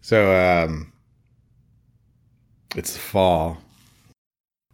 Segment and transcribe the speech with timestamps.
[0.00, 0.92] So um
[2.76, 3.58] it's fall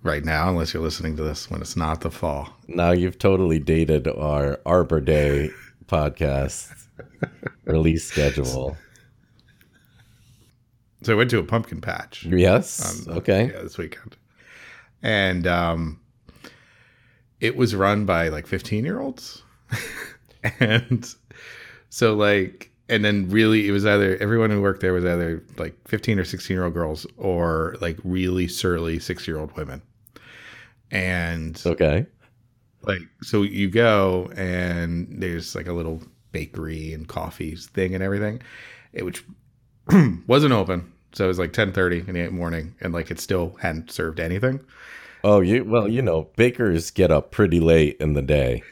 [0.03, 2.55] right now, unless you're listening to this when it's not the fall.
[2.69, 5.51] Now you've totally dated our Arbor Day
[5.87, 6.73] podcast
[7.65, 8.77] release schedule.
[11.03, 12.25] So I went to a pumpkin patch.
[12.25, 13.07] Yes.
[13.09, 13.51] um, okay.
[13.53, 14.17] Yeah, this weekend.
[15.03, 16.01] And um
[17.41, 19.43] it was run by like 15 year olds.
[20.61, 21.15] and
[21.91, 25.77] so like and then really it was either everyone who worked there was either like
[25.89, 29.83] 15 or 16 year old girls or like really surly six year old women.
[30.91, 32.07] And Okay.
[32.83, 36.01] like so you go and there's like a little
[36.33, 38.41] bakery and coffees thing and everything
[38.93, 39.25] it which
[40.27, 43.91] wasn't open so it was like 10:30 in the morning and like it still hadn't
[43.91, 44.61] served anything
[45.23, 48.65] Oh, you well, you know, bakers get up pretty late in the day.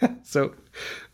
[0.22, 0.54] so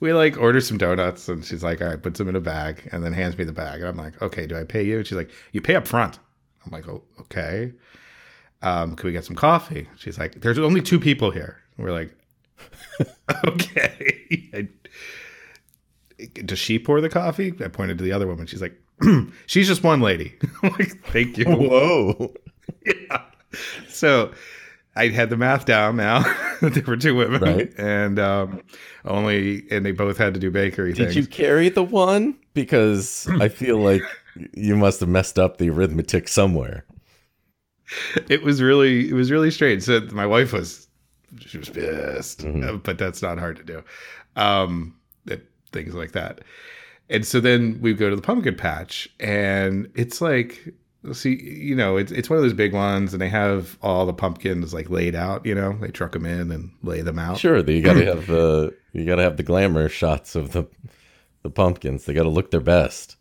[0.02, 2.88] we like order some donuts and she's like all right puts them in a bag
[2.90, 4.98] and then hands me the bag and i'm like okay do i pay you?
[4.98, 6.18] And she's like you pay up front
[6.66, 7.72] i'm like oh okay.
[8.62, 9.88] Um can we get some coffee?
[9.96, 11.60] She's like there's only two people here.
[11.76, 12.14] And we're like
[13.46, 14.50] okay.
[14.54, 14.68] I-
[16.44, 17.54] does she pour the coffee?
[17.64, 18.46] I pointed to the other woman.
[18.46, 18.76] She's like
[19.46, 20.34] she's just one lady.
[20.64, 21.44] I'm like thank you.
[21.46, 22.34] Whoa.
[22.84, 23.22] yeah.
[23.88, 24.32] So
[24.94, 26.22] I had the math down now.
[26.60, 27.72] there were two women, Right.
[27.78, 28.62] and um,
[29.06, 30.98] only, and they both had to do bakery things.
[30.98, 31.16] Did things.
[31.16, 32.36] you carry the one?
[32.54, 34.02] Because I feel like
[34.54, 36.84] you must have messed up the arithmetic somewhere.
[38.28, 39.82] It was really, it was really strange.
[39.82, 40.88] So my wife was,
[41.40, 42.66] she was pissed, Mhm.
[42.68, 43.82] uh, but that's not hard to do.
[44.36, 46.40] Um, that things like that.
[47.10, 50.72] And so then we go to the pumpkin patch, and it's like,
[51.12, 54.12] see, you know, it's it's one of those big ones, and they have all the
[54.12, 55.44] pumpkins like laid out.
[55.44, 57.38] You know, they truck them in and lay them out.
[57.38, 60.64] Sure, you got to have the you got to have the glamour shots of the
[61.42, 62.04] the pumpkins.
[62.04, 63.16] They got to look their best.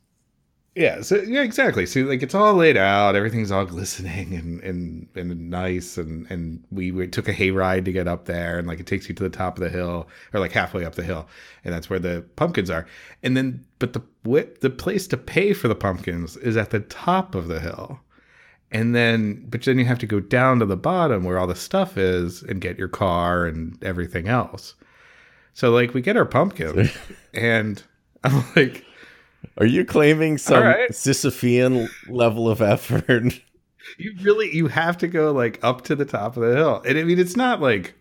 [0.81, 1.85] Yeah, so yeah, exactly.
[1.85, 6.63] So like it's all laid out, everything's all glistening and and and nice, and and
[6.71, 9.21] we, we took a hayride to get up there, and like it takes you to
[9.21, 11.27] the top of the hill or like halfway up the hill,
[11.63, 12.87] and that's where the pumpkins are.
[13.21, 16.79] And then, but the what the place to pay for the pumpkins is at the
[16.79, 17.99] top of the hill,
[18.71, 21.53] and then but then you have to go down to the bottom where all the
[21.53, 24.73] stuff is and get your car and everything else.
[25.53, 26.89] So like we get our pumpkin,
[27.35, 27.83] and
[28.23, 28.83] I'm like.
[29.57, 30.89] Are you claiming some right.
[30.91, 33.39] Sisyphean level of effort?
[33.97, 36.81] You really you have to go like up to the top of the hill.
[36.85, 37.93] And I mean it's not like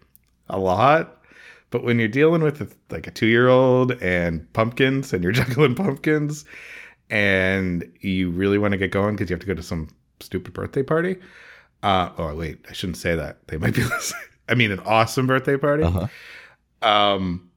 [0.49, 1.23] a lot,
[1.71, 6.45] but when you're dealing with like a 2-year-old and pumpkins and you're juggling pumpkins
[7.09, 9.89] and you really want to get going cuz you have to go to some
[10.21, 11.17] stupid birthday party.
[11.83, 13.49] Uh oh wait, I shouldn't say that.
[13.49, 14.23] They might be listening.
[14.49, 15.85] I mean an awesome birthday party.
[15.85, 16.07] Uh-huh.
[16.83, 17.50] Um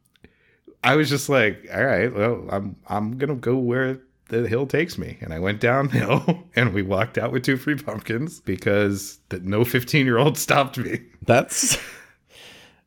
[0.84, 4.00] I was just like, all right, well, I'm I'm gonna go where
[4.30, 5.18] the hill takes me.
[5.22, 9.64] And I went downhill and we walked out with two free pumpkins because that no
[9.64, 11.02] 15 year old stopped me.
[11.26, 11.78] That's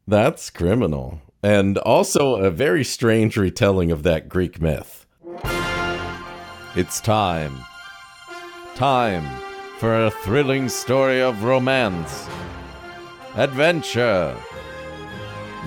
[0.08, 1.20] that's criminal.
[1.42, 5.06] And also a very strange retelling of that Greek myth.
[6.76, 7.56] It's time.
[8.74, 9.24] Time
[9.78, 12.28] for a thrilling story of romance,
[13.34, 14.36] adventure,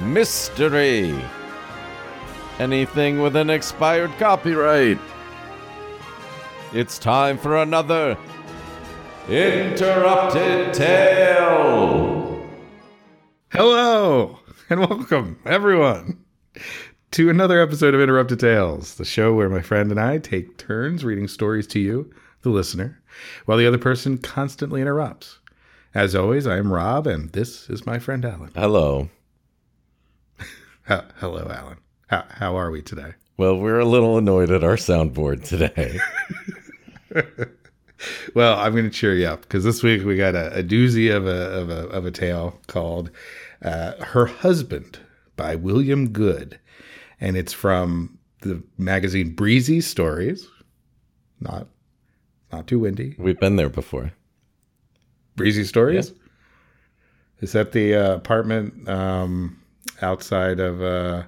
[0.03, 1.19] mystery,
[2.59, 4.99] anything with an expired copyright.
[6.73, 8.17] It's time for another
[9.29, 12.47] interrupted tale.
[13.51, 16.23] Hello and welcome, everyone,
[17.11, 21.03] to another episode of Interrupted Tales, the show where my friend and I take turns
[21.03, 23.01] reading stories to you, the listener,
[23.45, 25.39] while the other person constantly interrupts.
[25.95, 28.51] As always, I am Rob, and this is my friend Alan.
[28.53, 29.09] Hello.
[30.83, 31.77] Hello, Alan.
[32.09, 33.13] How, how are we today?
[33.37, 35.99] Well, we're a little annoyed at our soundboard today.
[38.33, 41.13] Well, I'm going to cheer you up because this week we got a, a doozy
[41.13, 43.11] of a, of a of a tale called
[43.61, 44.99] uh, "Her Husband"
[45.35, 46.59] by William Good,
[47.19, 50.47] and it's from the magazine Breezy Stories.
[51.41, 51.67] Not
[52.51, 53.15] not too windy.
[53.17, 54.13] We've been there before.
[55.35, 56.13] Breezy Stories.
[57.41, 59.61] Is that the uh, apartment um,
[60.01, 61.23] outside of uh,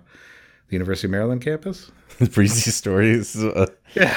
[0.71, 1.91] the University of Maryland campus?
[2.33, 3.35] Breezy stories.
[3.35, 4.15] Uh, Yeah.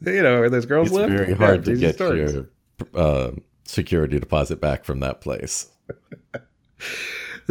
[0.00, 1.10] you know where those girls it's live.
[1.10, 2.32] very Yeah, hard to get Stories.
[2.34, 2.46] your
[2.94, 3.30] uh,
[3.64, 5.68] security deposit back from that place.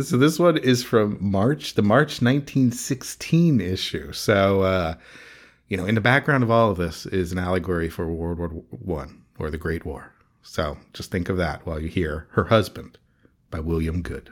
[0.01, 4.13] So this one is from March, the March 1916 issue.
[4.13, 4.95] So, uh,
[5.67, 8.47] you know, in the background of all of this is an allegory for World War
[8.69, 10.13] One or the Great War.
[10.43, 12.97] So just think of that while you hear "Her Husband"
[13.51, 14.31] by William Good.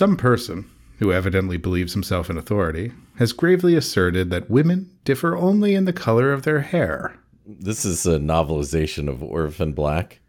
[0.00, 0.64] Some person,
[0.98, 5.92] who evidently believes himself in authority, has gravely asserted that women differ only in the
[5.92, 7.18] color of their hair.
[7.46, 10.20] This is a novelization of Orphan Black.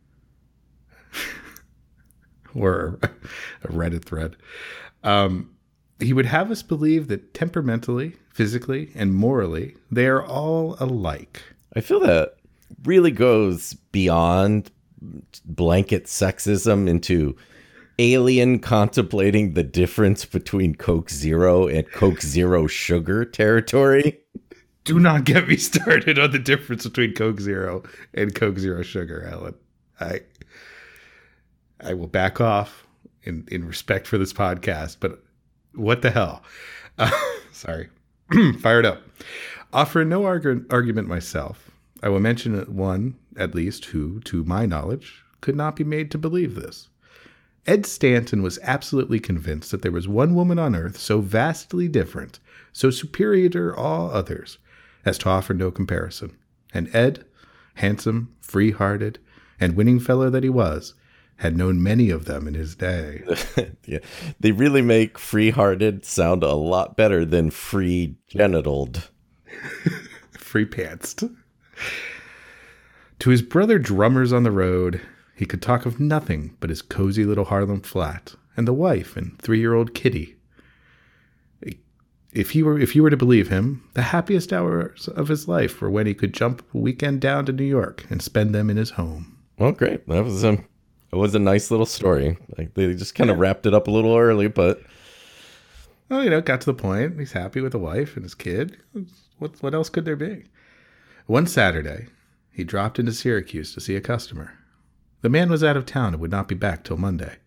[2.53, 2.99] or
[3.63, 4.35] a Reddit thread.
[5.05, 5.51] Um,
[6.01, 11.43] he would have us believe that temperamentally, physically, and morally, they are all alike.
[11.77, 12.35] I feel that
[12.83, 14.69] really goes beyond
[15.45, 17.37] blanket sexism into
[18.01, 24.19] alien contemplating the difference between Coke Zero and Coke Zero sugar territory.
[24.83, 27.83] Do not get me started on the difference between Coke Zero
[28.15, 29.53] and Coke Zero sugar, Alan.
[29.99, 30.21] I
[31.79, 32.87] I will back off
[33.23, 35.23] in in respect for this podcast, but
[35.75, 36.43] what the hell?
[36.97, 37.11] Uh,
[37.51, 37.89] sorry.
[38.59, 39.03] Fired up.
[39.73, 41.69] Offering no argu- argument myself,
[42.01, 46.17] I will mention one, at least, who, to my knowledge, could not be made to
[46.17, 46.89] believe this.
[47.67, 52.39] Ed Stanton was absolutely convinced that there was one woman on earth so vastly different,
[52.73, 54.57] so superior to all others,
[55.05, 56.35] as to offer no comparison.
[56.73, 57.25] And Ed,
[57.75, 59.19] handsome, free hearted,
[59.59, 60.95] and winning fellow that he was,
[61.37, 63.23] had known many of them in his day.
[63.85, 63.99] yeah.
[64.39, 69.09] They really make free hearted sound a lot better than free genitaled.
[70.31, 71.35] free pantsed.
[73.19, 75.01] To his brother drummers on the road,
[75.35, 79.39] he could talk of nothing but his cozy little Harlem flat and the wife and
[79.39, 80.35] three-year-old Kitty.
[82.33, 85.81] If he were, if you were to believe him, the happiest hours of his life
[85.81, 88.77] were when he could jump a weekend down to New York and spend them in
[88.77, 89.37] his home.
[89.57, 90.07] Well, great.
[90.07, 90.65] That was um,
[91.11, 92.37] it was a nice little story.
[92.57, 94.81] Like they just kind of wrapped it up a little early, but
[96.07, 97.19] well, you know, got to the point.
[97.19, 98.77] He's happy with the wife and his kid.
[99.39, 100.45] What what else could there be?
[101.25, 102.07] One Saturday,
[102.51, 104.53] he dropped into Syracuse to see a customer.
[105.21, 107.37] The man was out of town and would not be back till Monday.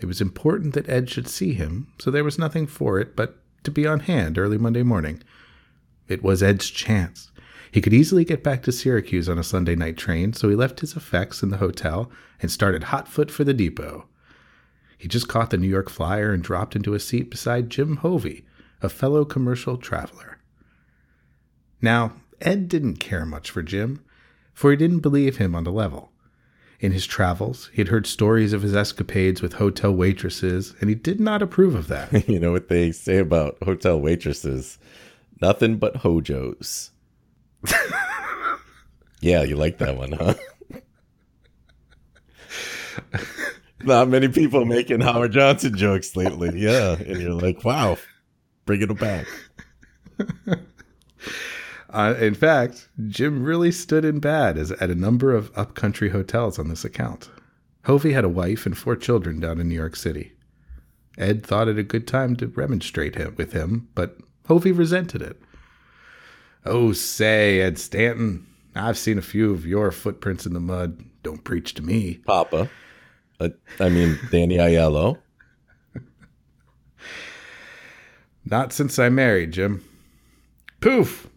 [0.00, 3.38] It was important that Ed should see him, so there was nothing for it but
[3.64, 5.22] to be on hand early Monday morning.
[6.08, 7.30] It was Ed's chance.
[7.70, 10.80] He could easily get back to Syracuse on a Sunday night train, so he left
[10.80, 12.10] his effects in the hotel
[12.40, 14.06] and started hot foot for the depot.
[14.98, 18.44] He just caught the New York Flyer and dropped into a seat beside Jim Hovey,
[18.82, 20.38] a fellow commercial traveler.
[21.80, 24.04] Now, Ed didn't care much for Jim,
[24.52, 26.11] for he didn't believe him on the level.
[26.82, 30.96] In his travels, he had heard stories of his escapades with hotel waitresses, and he
[30.96, 32.28] did not approve of that.
[32.28, 34.78] you know what they say about hotel waitresses?
[35.40, 36.90] Nothing but hojos.
[39.20, 40.34] yeah, you like that one, huh?
[43.84, 46.58] Not many people making Howard Johnson jokes lately.
[46.58, 46.94] Yeah.
[46.94, 47.96] And you're like, wow,
[48.66, 49.28] bringing it back.
[51.92, 56.58] Uh, in fact, Jim really stood in bad as, at a number of upcountry hotels
[56.58, 57.28] on this account.
[57.84, 60.32] Hovey had a wife and four children down in New York City.
[61.18, 64.16] Ed thought it a good time to remonstrate him, with him, but
[64.46, 65.40] Hovey resented it.
[66.64, 71.04] Oh, say, Ed Stanton, I've seen a few of your footprints in the mud.
[71.22, 72.20] Don't preach to me.
[72.24, 72.70] Papa.
[73.38, 75.18] Uh, I mean, Danny Aiello.
[78.44, 79.84] Not since I married, Jim.
[80.80, 81.28] Poof!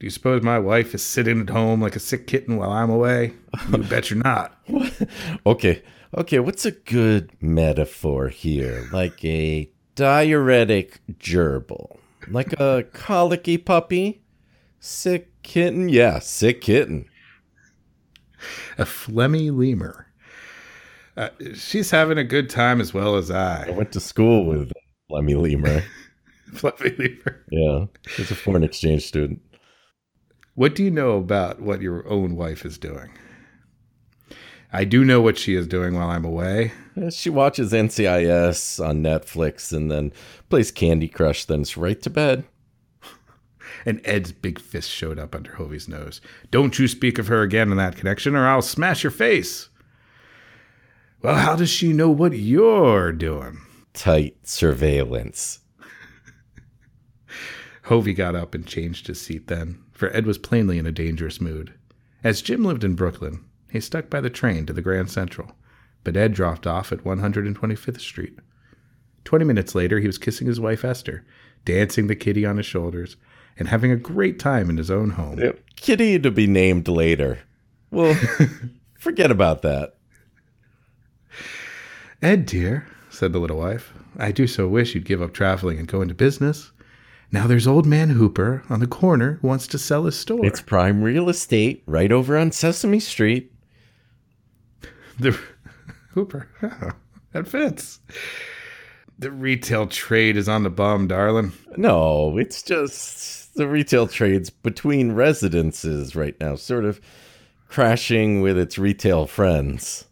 [0.00, 2.88] Do you suppose my wife is sitting at home like a sick kitten while I'm
[2.88, 3.34] away?
[3.70, 4.58] You bet you're not.
[5.46, 5.82] okay,
[6.16, 6.38] okay.
[6.38, 8.88] What's a good metaphor here?
[8.94, 14.22] Like a diuretic gerbil, like a colicky puppy,
[14.78, 15.90] sick kitten.
[15.90, 17.04] Yeah, sick kitten.
[18.78, 20.06] A phlegmy lemur.
[21.14, 23.66] Uh, she's having a good time as well as I.
[23.66, 24.72] I went to school with
[25.10, 25.82] Lemmy Lemur.
[26.52, 27.44] phlegmy lemur.
[27.50, 27.84] Yeah,
[28.16, 29.42] he's a foreign exchange student.
[30.60, 33.08] What do you know about what your own wife is doing?
[34.70, 36.72] I do know what she is doing while I'm away.
[37.08, 40.12] She watches NCIS on Netflix and then
[40.50, 42.44] plays Candy Crush, then it's right to bed.
[43.86, 46.20] and Ed's big fist showed up under Hovey's nose.
[46.50, 49.70] Don't you speak of her again in that connection, or I'll smash your face.
[51.22, 53.62] Well, how does she know what you're doing?
[53.94, 55.60] Tight surveillance.
[57.84, 61.42] Hovey got up and changed his seat then, for Ed was plainly in a dangerous
[61.42, 61.74] mood.
[62.24, 65.52] As Jim lived in Brooklyn, he stuck by the train to the Grand Central,
[66.04, 68.38] but Ed dropped off at 125th Street.
[69.24, 71.26] Twenty minutes later, he was kissing his wife Esther,
[71.66, 73.18] dancing the kitty on his shoulders,
[73.58, 75.38] and having a great time in his own home.
[75.76, 77.40] Kitty to be named later.
[77.90, 78.18] Well,
[78.98, 79.96] forget about that.
[82.22, 85.86] Ed, dear, said the little wife, I do so wish you'd give up traveling and
[85.86, 86.72] go into business.
[87.32, 90.44] Now there's old man Hooper on the corner who wants to sell his store.
[90.44, 93.52] It's prime real estate right over on Sesame Street.
[95.18, 95.38] The
[96.10, 96.48] Hooper.
[97.32, 98.00] that fits.
[99.18, 101.52] The retail trade is on the bum, darling.
[101.76, 107.00] No, it's just the retail trades between residences right now, sort of
[107.68, 110.06] crashing with its retail friends.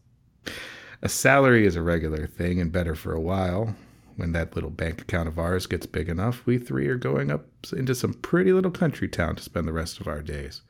[1.02, 3.74] A salary is a regular thing and better for a while.
[4.18, 7.46] When that little bank account of ours gets big enough, we three are going up
[7.72, 10.62] into some pretty little country town to spend the rest of our days.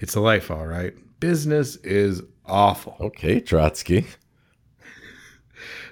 [0.00, 0.94] It's a life, all right.
[1.18, 2.96] Business is awful.
[3.00, 4.04] Okay, Trotsky.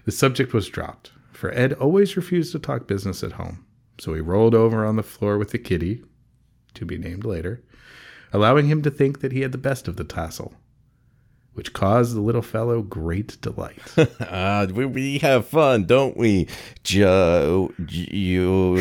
[0.04, 3.64] The subject was dropped, for Ed always refused to talk business at home.
[3.98, 6.04] So he rolled over on the floor with the kitty,
[6.74, 7.64] to be named later,
[8.34, 10.52] allowing him to think that he had the best of the tassel,
[11.58, 13.82] which caused the little fellow great delight.
[14.20, 16.46] Ah, we, we have fun, don't we?
[16.84, 18.76] Joe, you,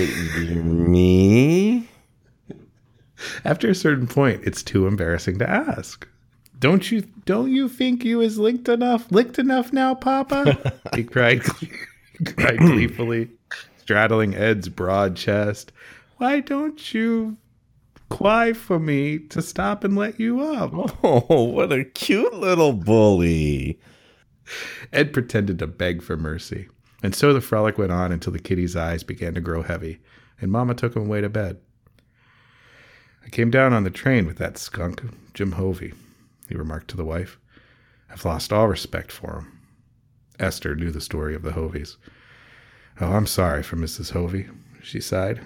[0.54, 1.90] me?
[3.44, 6.08] After a certain point, it's too embarrassing to ask.
[6.60, 10.80] Don't you don't you think you is licked enough licked enough now, Papa?
[10.96, 11.42] he cried
[12.20, 13.30] he cried gleefully,
[13.78, 15.72] straddling Ed's broad chest.
[16.18, 17.38] Why don't you
[18.10, 20.74] cry for me to stop and let you up?
[21.04, 23.80] Oh, what a cute little bully.
[24.92, 26.68] Ed pretended to beg for mercy.
[27.04, 30.00] And so the frolic went on until the kitty's eyes began to grow heavy,
[30.42, 31.60] and Mama took him away to bed.
[33.26, 35.94] I came down on the train with that skunk, Jim Hovey,
[36.50, 37.38] he remarked to the wife.
[38.10, 39.60] I've lost all respect for him.
[40.40, 41.98] Esther knew the story of the Hoveys.
[43.00, 44.12] Oh, I'm sorry for Mrs.
[44.12, 44.48] Hovey,
[44.82, 45.42] she sighed.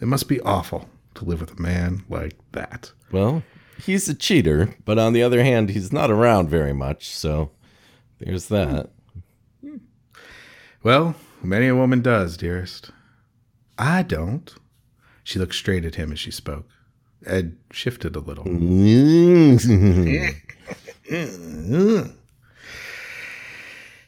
[0.00, 2.92] It must be awful to live with a man like that.
[3.12, 3.42] Well,
[3.78, 7.50] he's a cheater, but on the other hand, he's not around very much, so
[8.18, 8.90] there's that.
[10.82, 12.90] Well, many a woman does, dearest.
[13.78, 14.54] I don't.
[15.24, 16.68] She looked straight at him as she spoke.
[17.24, 18.44] Ed shifted a little.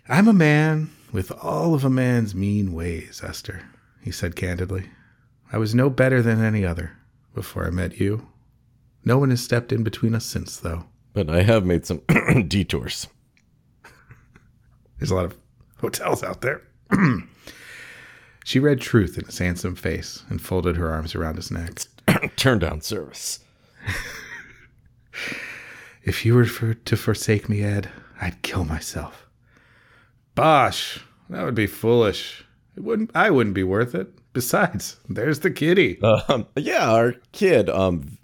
[0.08, 3.62] I'm a man with all of a man's mean ways, Esther,
[4.00, 4.90] he said candidly.
[5.52, 6.97] I was no better than any other
[7.38, 8.26] before I met you.
[9.04, 10.86] No one has stepped in between us since, though.
[11.12, 12.02] But I have made some
[12.48, 13.06] detours.
[14.98, 15.36] There's a lot of
[15.80, 16.62] hotels out there.
[18.44, 21.82] she read truth in his handsome face and folded her arms around his neck.
[22.36, 23.38] Turn down service.
[26.08, 29.26] If you were for, to forsake me, Ed, I'd kill myself.
[30.34, 32.46] Bosh, that would be foolish.
[32.76, 33.10] It wouldn't.
[33.14, 34.17] I wouldn't be worth it.
[34.38, 36.00] Besides, there's the kitty.
[36.00, 38.18] Um, yeah, our kid, um,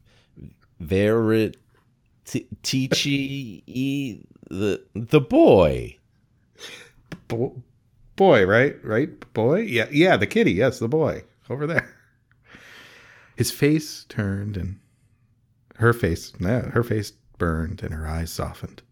[0.81, 1.57] Verit,
[2.25, 5.99] Tichi, the the boy.
[7.27, 7.61] Bo-
[8.15, 8.77] boy, right?
[8.85, 9.35] Right?
[9.35, 9.63] Boy?
[9.63, 10.53] Yeah, yeah, the kitty.
[10.53, 11.97] Yes, the boy over there.
[13.35, 14.79] His face turned and
[15.79, 18.83] her face, yeah, her face burned and her eyes softened.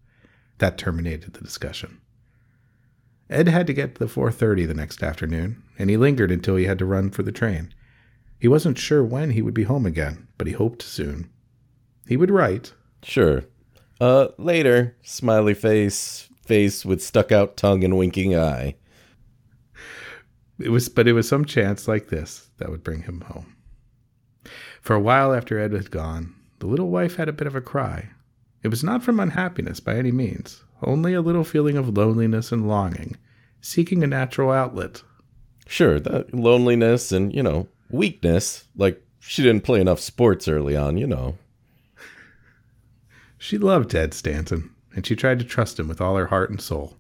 [0.59, 2.00] That terminated the discussion.
[3.31, 6.64] Ed had to get to the 4:30 the next afternoon, and he lingered until he
[6.64, 7.73] had to run for the train.
[8.38, 11.31] He wasn't sure when he would be home again, but he hoped soon.
[12.07, 12.73] He would write.
[13.02, 13.45] Sure.
[14.00, 18.75] Uh, later, smiley face, face with stuck out tongue and winking eye.
[20.59, 23.57] It was, but it was some chance like this that would bring him home.
[24.81, 27.61] For a while after Ed had gone, the little wife had a bit of a
[27.61, 28.11] cry.
[28.62, 32.68] It was not from unhappiness by any means, only a little feeling of loneliness and
[32.68, 33.16] longing,
[33.60, 35.02] seeking a natural outlet.
[35.66, 38.64] Sure, that loneliness and, you know, weakness.
[38.76, 41.38] Like, she didn't play enough sports early on, you know.
[43.38, 46.60] She loved Ed Stanton, and she tried to trust him with all her heart and
[46.60, 46.96] soul.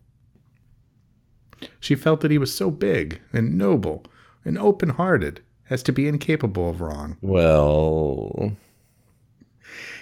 [1.78, 4.04] She felt that he was so big and noble
[4.44, 7.16] and open hearted as to be incapable of wrong.
[7.20, 8.56] Well,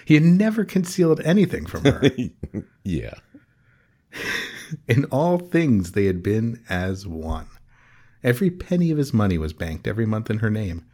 [0.05, 2.01] He had never concealed anything from her.
[2.83, 3.13] yeah.
[4.87, 7.47] In all things, they had been as one.
[8.23, 10.85] Every penny of his money was banked every month in her name,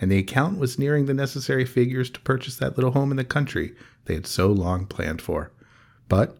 [0.00, 3.24] and the account was nearing the necessary figures to purchase that little home in the
[3.24, 3.74] country
[4.06, 5.52] they had so long planned for.
[6.08, 6.38] But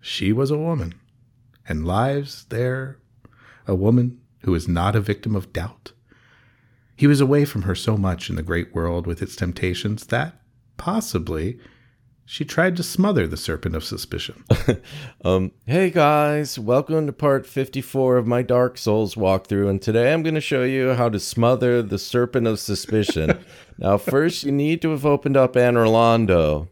[0.00, 0.94] she was a woman,
[1.68, 2.98] and lives there,
[3.66, 5.92] a woman who is not a victim of doubt.
[6.96, 10.40] He was away from her so much in the great world with its temptations that,
[10.76, 11.58] possibly,
[12.30, 14.44] she tried to smother the serpent of suspicion.
[15.24, 20.22] Um, hey guys, welcome to part 54 of my Dark Souls walkthrough, and today I'm
[20.22, 23.44] going to show you how to smother the serpent of suspicion.
[23.78, 26.68] now, first, you need to have opened up Anor Londo.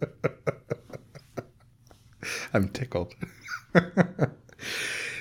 [2.54, 3.14] I'm tickled.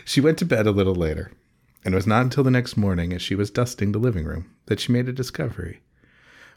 [0.06, 1.32] she went to bed a little later,
[1.84, 4.54] and it was not until the next morning, as she was dusting the living room,
[4.68, 5.82] that she made a discovery.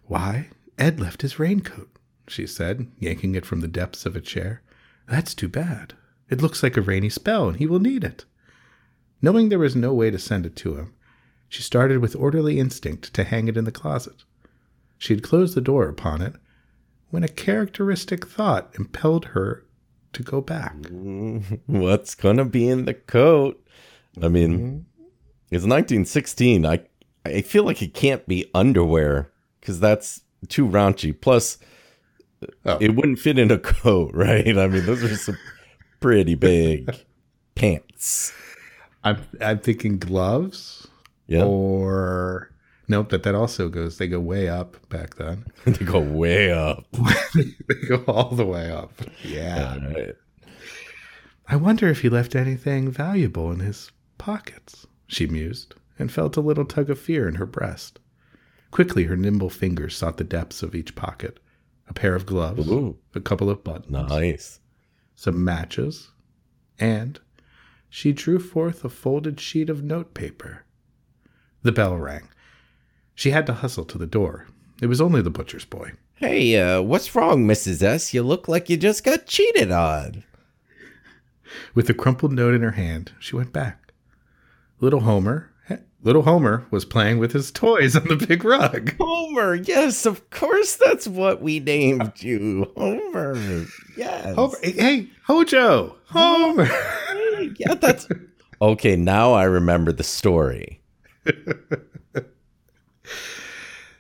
[0.05, 1.89] Why, Ed left his raincoat,
[2.29, 4.63] she said, yanking it from the depths of a chair.
[5.09, 5.95] That's too bad.
[6.31, 8.25] It looks like a rainy spell, and he will need it.
[9.21, 10.95] Knowing there was no way to send it to him,
[11.49, 14.25] she started with orderly instinct to hang it in the closet.
[14.99, 16.35] She had closed the door upon it
[17.11, 19.65] when a characteristic thought impelled her
[20.15, 20.77] to go back.
[21.67, 23.65] What's gonna be in the coat?
[24.23, 25.05] I mean, mm-hmm.
[25.51, 26.67] it's 1916.
[26.67, 26.81] I
[27.25, 31.19] I feel like it can't be underwear because that's too raunchy.
[31.19, 31.59] Plus,
[32.65, 32.79] Oh.
[32.81, 34.57] it wouldn't fit in a coat, right?
[34.57, 35.39] I mean, those are some
[36.01, 36.95] pretty big
[37.55, 38.33] pants.
[39.03, 40.89] I'm I'm thinking gloves
[41.27, 42.51] Yeah, or
[42.89, 43.11] nope.
[43.11, 43.99] That that also goes.
[43.99, 45.45] They go way up back then.
[45.65, 46.87] they go way up.
[47.35, 48.93] they go all the way up.
[49.23, 49.75] Yeah.
[49.83, 50.15] All right.
[51.47, 54.87] I wonder if he left anything valuable in his pockets.
[55.07, 57.99] She mused and felt a little tug of fear in her breast.
[58.71, 61.39] Quickly, her nimble fingers sought the depths of each pocket.
[61.89, 62.99] A pair of gloves, Ooh.
[63.15, 64.61] a couple of buttons, Nice.
[65.15, 66.11] some matches,
[66.79, 67.21] and
[67.89, 70.65] she drew forth a folded sheet of notepaper.
[71.63, 72.29] The bell rang.
[73.15, 74.47] She had to hustle to the door.
[74.83, 75.93] It was only the butcher's boy.
[76.15, 77.83] Hey, uh, what's wrong, Mrs.
[77.83, 78.13] S?
[78.15, 80.25] You look like you just got cheated on.
[81.75, 83.93] With the crumpled note in her hand, she went back.
[84.81, 85.51] Little Homer,
[86.03, 88.95] little Homer was playing with his toys on the big rug.
[88.99, 92.71] Homer, yes, of course that's what we named you.
[92.77, 93.67] Homer.
[93.97, 94.35] Yes.
[94.35, 96.69] Homer, hey, Hojo, Homer.
[97.59, 98.07] Yeah, that's
[98.63, 100.81] Okay, now I remember the story.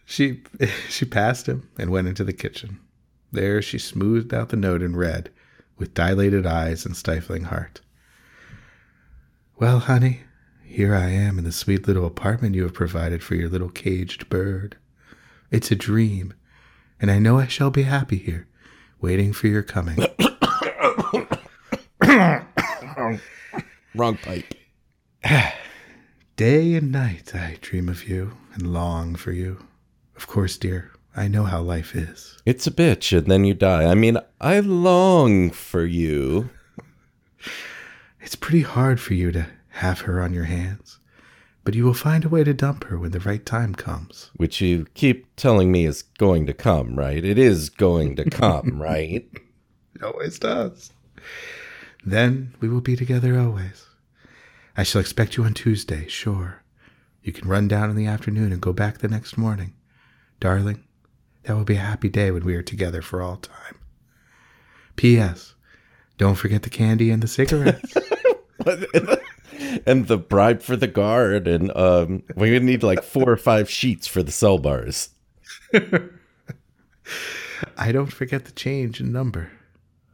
[0.06, 0.42] She
[0.88, 2.78] she passed him and went into the kitchen.
[3.32, 5.30] There she smoothed out the note and read,
[5.76, 7.80] with dilated eyes and stifling heart.
[9.58, 10.20] Well, honey,
[10.74, 14.28] here I am in the sweet little apartment you have provided for your little caged
[14.28, 14.76] bird.
[15.52, 16.34] It's a dream,
[17.00, 18.48] and I know I shall be happy here,
[19.00, 19.98] waiting for your coming.
[23.94, 24.52] Wrong pipe.
[26.36, 29.64] Day and night I dream of you and long for you.
[30.16, 32.36] Of course, dear, I know how life is.
[32.44, 33.84] It's a bitch, and then you die.
[33.84, 36.50] I mean, I long for you.
[38.20, 41.00] It's pretty hard for you to have her on your hands,
[41.64, 44.30] but you will find a way to dump her when the right time comes.
[44.36, 47.24] Which you keep telling me is going to come, right?
[47.24, 49.28] It is going to come, right?
[49.94, 50.92] It always does.
[52.04, 53.86] Then we will be together always.
[54.76, 56.62] I shall expect you on Tuesday, sure.
[57.22, 59.74] You can run down in the afternoon and go back the next morning.
[60.38, 60.84] Darling,
[61.44, 63.78] that will be a happy day when we are together for all time.
[64.94, 65.54] P.S.
[66.16, 67.94] Don't forget the candy and the cigarettes.
[69.86, 73.70] and the bribe for the guard, and um, we would need like four or five
[73.70, 75.10] sheets for the cell bars.
[77.76, 79.50] I don't forget the change in number.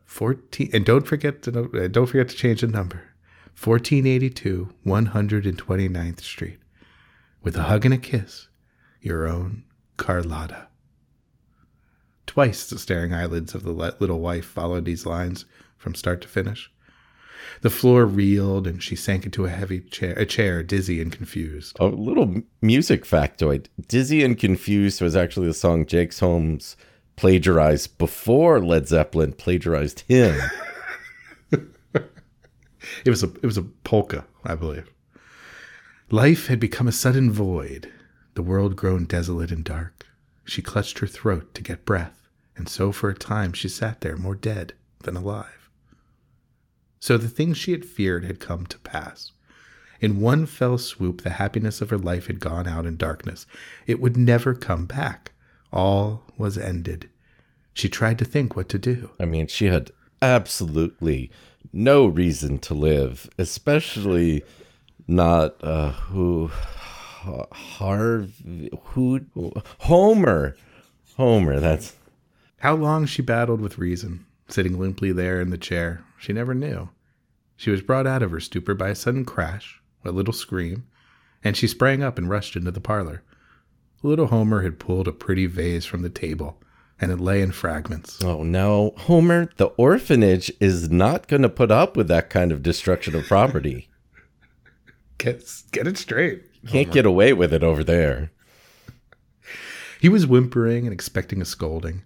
[0.07, 3.03] 14 and don't forget to don't forget to change the number.
[3.63, 6.59] 1482 129th Street.
[7.43, 8.49] With a hug and a kiss,
[9.01, 9.65] your own
[9.97, 10.67] Carlotta.
[12.27, 15.45] Twice the staring eyelids of the little wife followed these lines
[15.77, 16.71] from start to finish.
[17.63, 21.77] The floor reeled and she sank into a heavy chair, a chair dizzy and confused.
[21.81, 23.67] A little music factoid.
[23.89, 26.77] Dizzy and Confused was actually the song Jake's Holmes
[27.17, 30.41] plagiarized before Led Zeppelin plagiarized him.
[33.05, 34.91] It was a it was a polka, I believe.
[36.11, 37.93] Life had become a sudden void,
[38.35, 40.07] the world grown desolate and dark.
[40.45, 44.17] She clutched her throat to get breath, and so for a time she sat there
[44.17, 45.60] more dead than alive.
[47.01, 49.33] So the things she had feared had come to pass.
[50.01, 53.47] In one fell swoop, the happiness of her life had gone out in darkness.
[53.87, 55.33] It would never come back.
[55.73, 57.09] All was ended.
[57.73, 59.11] She tried to think what to do.
[59.19, 61.31] I mean, she had absolutely
[61.73, 64.43] no reason to live, especially
[65.07, 66.51] not uh, who
[67.53, 68.33] Harv
[68.85, 69.21] who
[69.79, 70.57] Homer.
[71.17, 71.95] Homer, that's
[72.59, 76.91] How long she battled with reason, sitting limply there in the chair, she never knew.
[77.57, 80.87] She was brought out of her stupor by a sudden crash, a little scream,
[81.45, 83.23] and she sprang up and rushed into the parlor.
[84.03, 86.61] Little Homer had pulled a pretty vase from the table,
[87.01, 88.23] and it lay in fragments.
[88.25, 92.63] Oh no, Homer, the orphanage is not going to put up with that kind of
[92.63, 93.89] destruction of property.
[95.19, 96.45] Get, get it straight.
[96.67, 98.31] Can't get away with it over there.
[100.01, 102.05] He was whimpering and expecting a scolding.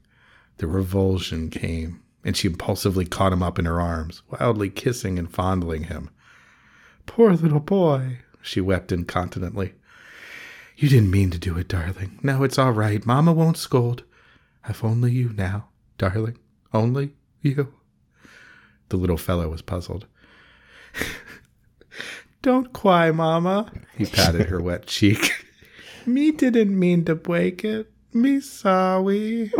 [0.56, 5.30] The revulsion came, and she impulsively caught him up in her arms, wildly kissing and
[5.30, 6.10] fondling him.
[7.06, 9.74] Poor little boy, she wept incontinently.
[10.76, 12.18] You didn't mean to do it, darling.
[12.22, 13.04] No, it's all right.
[13.06, 14.02] Mamma won't scold.
[14.66, 16.38] I've only you now, darling.
[16.72, 17.72] Only you.
[18.88, 20.06] The little fellow was puzzled.
[22.42, 23.70] Don't cry, Mama.
[23.96, 25.46] He patted her wet cheek.
[26.06, 27.90] Me didn't mean to break it.
[28.12, 29.50] Me sorry.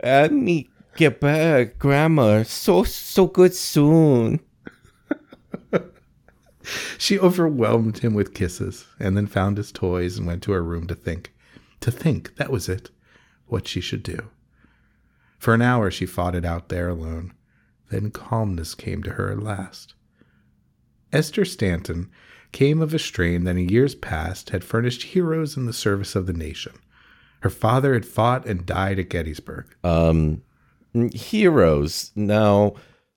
[0.00, 2.42] And uh, me get back, Grandma.
[2.42, 4.40] So, so good soon.
[6.98, 10.86] She overwhelmed him with kisses and then found his toys and went to her room
[10.86, 11.32] to think.
[11.80, 12.90] To think, that was it.
[13.46, 14.28] What she should do.
[15.38, 17.32] For an hour she fought it out there alone.
[17.88, 19.94] Then calmness came to her at last.
[21.12, 22.08] Esther Stanton
[22.52, 26.26] came of a strain that in years past had furnished heroes in the service of
[26.26, 26.74] the nation.
[27.40, 29.74] Her father had fought and died at Gettysburg.
[29.82, 30.42] Um,
[31.12, 32.12] heroes.
[32.14, 32.74] Now,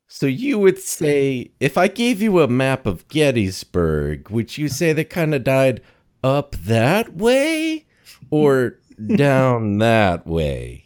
[0.08, 4.94] so you would say, if I gave you a map of Gettysburg, would you say
[4.94, 5.82] they kind of died
[6.24, 7.88] up that way
[8.30, 8.78] or
[9.16, 10.86] down that way?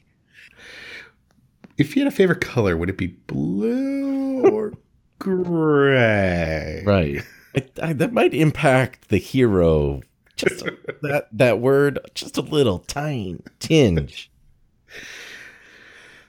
[1.78, 4.74] If you had a favorite color, would it be blue or
[5.20, 6.84] gray?
[6.86, 7.22] Right.
[7.56, 10.02] I, I, that might impact the hero.
[10.38, 10.64] Just
[11.02, 14.32] that that word, just a little tiny tinge.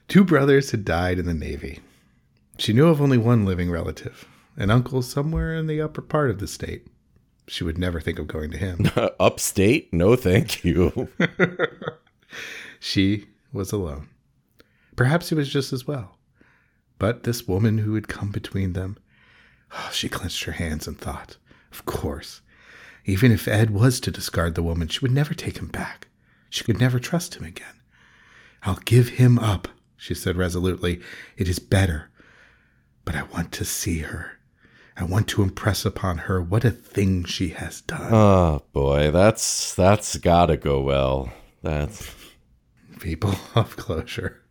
[0.08, 1.80] Two brothers had died in the Navy.
[2.56, 6.38] She knew of only one living relative, an uncle somewhere in the upper part of
[6.38, 6.86] the state.
[7.46, 8.90] She would never think of going to him.
[9.20, 9.92] Upstate?
[9.92, 11.08] No, thank you.
[12.80, 14.08] she was alone.
[14.96, 16.16] Perhaps it was just as well.
[16.98, 18.96] But this woman who had come between them,
[19.72, 21.36] oh, she clenched her hands and thought,
[21.70, 22.40] of course,
[23.04, 26.08] even if Ed was to discard the woman, she would never take him back.
[26.48, 27.80] She could never trust him again.
[28.62, 29.68] I'll give him up,
[29.98, 31.00] she said resolutely.
[31.36, 32.08] It is better.
[33.04, 34.38] But I want to see her.
[34.96, 38.12] I want to impress upon her what a thing she has done.
[38.12, 41.32] Oh boy, that's that's gotta go well.
[41.62, 42.14] That's
[43.00, 44.42] people of closure.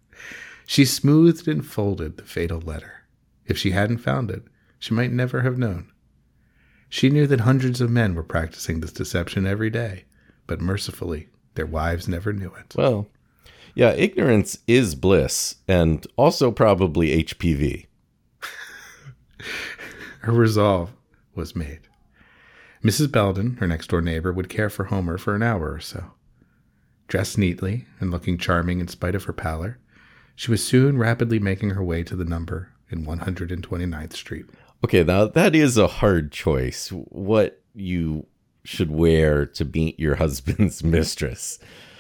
[0.65, 3.05] She smoothed and folded the fatal letter.
[3.45, 4.43] If she hadn't found it,
[4.79, 5.91] she might never have known.
[6.89, 10.05] She knew that hundreds of men were practicing this deception every day,
[10.45, 12.75] but mercifully, their wives never knew it.
[12.75, 13.07] Well,
[13.77, 17.85] yeah, ignorance is bliss, and also probably HPV.
[20.21, 20.93] her resolve
[21.35, 21.81] was made.
[22.83, 23.11] Mrs.
[23.11, 26.05] Belden, her next door neighbor, would care for Homer for an hour or so.
[27.07, 29.77] Dressed neatly and looking charming in spite of her pallor,
[30.35, 34.47] she was soon rapidly making her way to the number in 129th Street.
[34.83, 36.89] Okay, now that is a hard choice.
[36.89, 38.25] What you
[38.63, 41.59] should wear to meet your husband's mistress.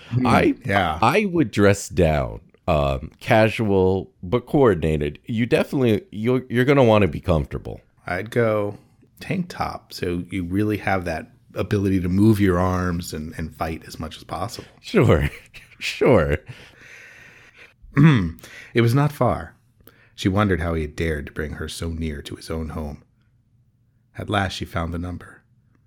[0.09, 0.99] Hmm, I yeah.
[1.01, 5.19] I would dress down, um, casual but coordinated.
[5.25, 7.81] You definitely you're you're gonna want to be comfortable.
[8.05, 8.77] I'd go
[9.19, 13.83] tank top, so you really have that ability to move your arms and, and fight
[13.87, 14.67] as much as possible.
[14.79, 15.29] Sure,
[15.79, 16.37] sure.
[17.95, 19.55] it was not far.
[20.15, 23.03] She wondered how he had dared to bring her so near to his own home.
[24.17, 25.43] At last she found the number.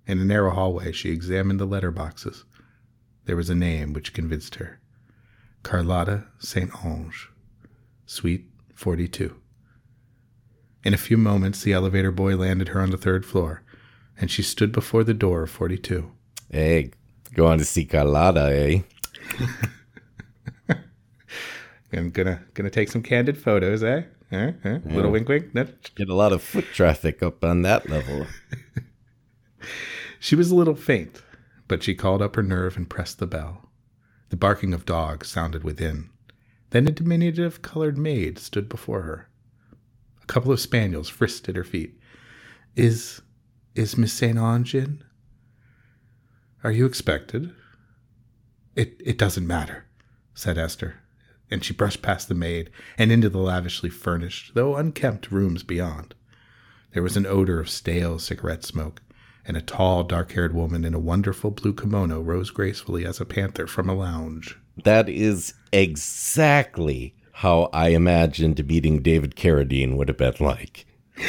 [0.06, 2.44] In a narrow hallway, she examined the letter boxes.
[3.30, 4.80] There was a name which convinced her
[5.62, 6.68] Carlotta St.
[6.84, 7.30] Ange,
[8.04, 9.36] Suite 42.
[10.82, 13.62] In a few moments, the elevator boy landed her on the third floor,
[14.20, 16.10] and she stood before the door of 42.
[16.50, 16.90] Hey,
[17.32, 18.80] going to see Carlotta, eh?
[21.92, 24.06] I'm gonna gonna take some candid photos, eh?
[24.32, 24.50] Huh?
[24.64, 24.80] Huh?
[24.86, 25.54] Little wink, wink.
[25.54, 25.68] No.
[25.94, 28.26] Get a lot of foot traffic up on that level.
[30.22, 31.22] She was a little faint,
[31.70, 33.70] but she called up her nerve and pressed the bell.
[34.30, 36.10] The barking of dogs sounded within.
[36.70, 39.28] Then a diminutive colored maid stood before her.
[40.20, 41.96] A couple of spaniels frisked at her feet.
[42.74, 43.22] Is
[43.76, 44.36] is Miss St.
[44.36, 45.04] Ange in?
[46.64, 47.54] Are you expected?
[48.74, 49.84] It it doesn't matter,
[50.34, 50.96] said Esther,
[51.52, 56.16] and she brushed past the maid and into the lavishly furnished, though unkempt, rooms beyond.
[56.94, 59.02] There was an odor of stale cigarette smoke,
[59.50, 63.24] and a tall, dark haired woman in a wonderful blue kimono rose gracefully as a
[63.24, 64.56] panther from a lounge.
[64.84, 70.86] That is exactly how I imagined meeting David Carradine would have been like.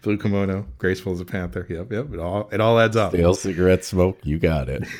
[0.00, 1.66] Blue kimono, graceful as a panther.
[1.68, 2.10] Yep, yep.
[2.14, 3.12] It all it all adds up.
[3.12, 4.88] Stale cigarette smoke, you got it.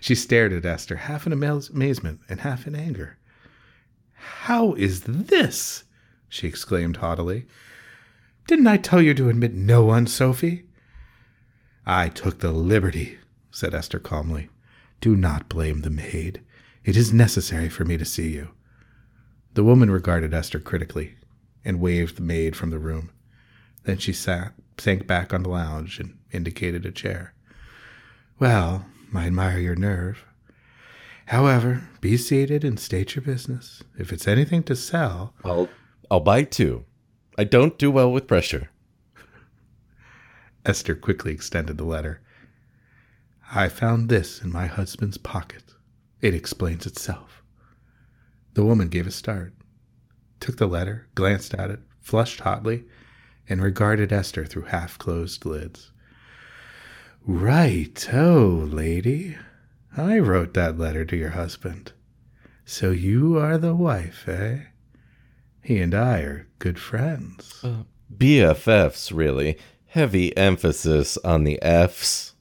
[0.00, 3.18] She stared at Esther, half in amaz- amazement and half in anger.
[4.14, 5.84] How is this?
[6.28, 7.46] she exclaimed haughtily.
[8.46, 10.64] Didn't I tell you to admit no one, Sophie?
[11.86, 13.18] I took the liberty,
[13.50, 14.48] said Esther calmly.
[15.00, 16.42] Do not blame the maid.
[16.84, 18.48] It is necessary for me to see you.
[19.54, 21.16] The woman regarded Esther critically
[21.64, 23.10] and waved the maid from the room.
[23.84, 27.34] Then she sat, sank back on the lounge and indicated a chair.
[28.38, 30.24] Well, I admire your nerve.
[31.26, 33.82] However, be seated and state your business.
[33.98, 35.68] If it's anything to sell, I'll
[36.10, 36.84] I'll buy two.
[37.38, 38.70] I don't do well with pressure.
[40.66, 42.20] Esther quickly extended the letter.
[43.54, 45.74] I found this in my husband's pocket.
[46.20, 47.42] It explains itself.
[48.54, 49.54] The woman gave a start,
[50.40, 52.84] took the letter, glanced at it, flushed hotly,
[53.48, 55.90] and regarded Esther through half closed lids.
[57.24, 59.36] Right, oh, lady.
[59.96, 61.92] I wrote that letter to your husband.
[62.64, 64.64] So you are the wife, eh?
[65.62, 67.60] He and I are good friends.
[67.62, 69.56] Uh, BFFs, really.
[69.86, 72.34] Heavy emphasis on the F's.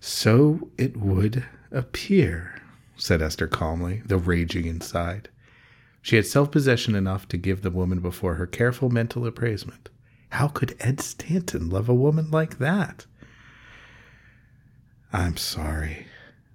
[0.00, 2.62] so it would appear,
[2.96, 5.28] said Esther calmly, though raging inside.
[6.00, 9.90] She had self possession enough to give the woman before her careful mental appraisement.
[10.30, 13.04] How could Ed Stanton love a woman like that?
[15.12, 16.06] I'm sorry,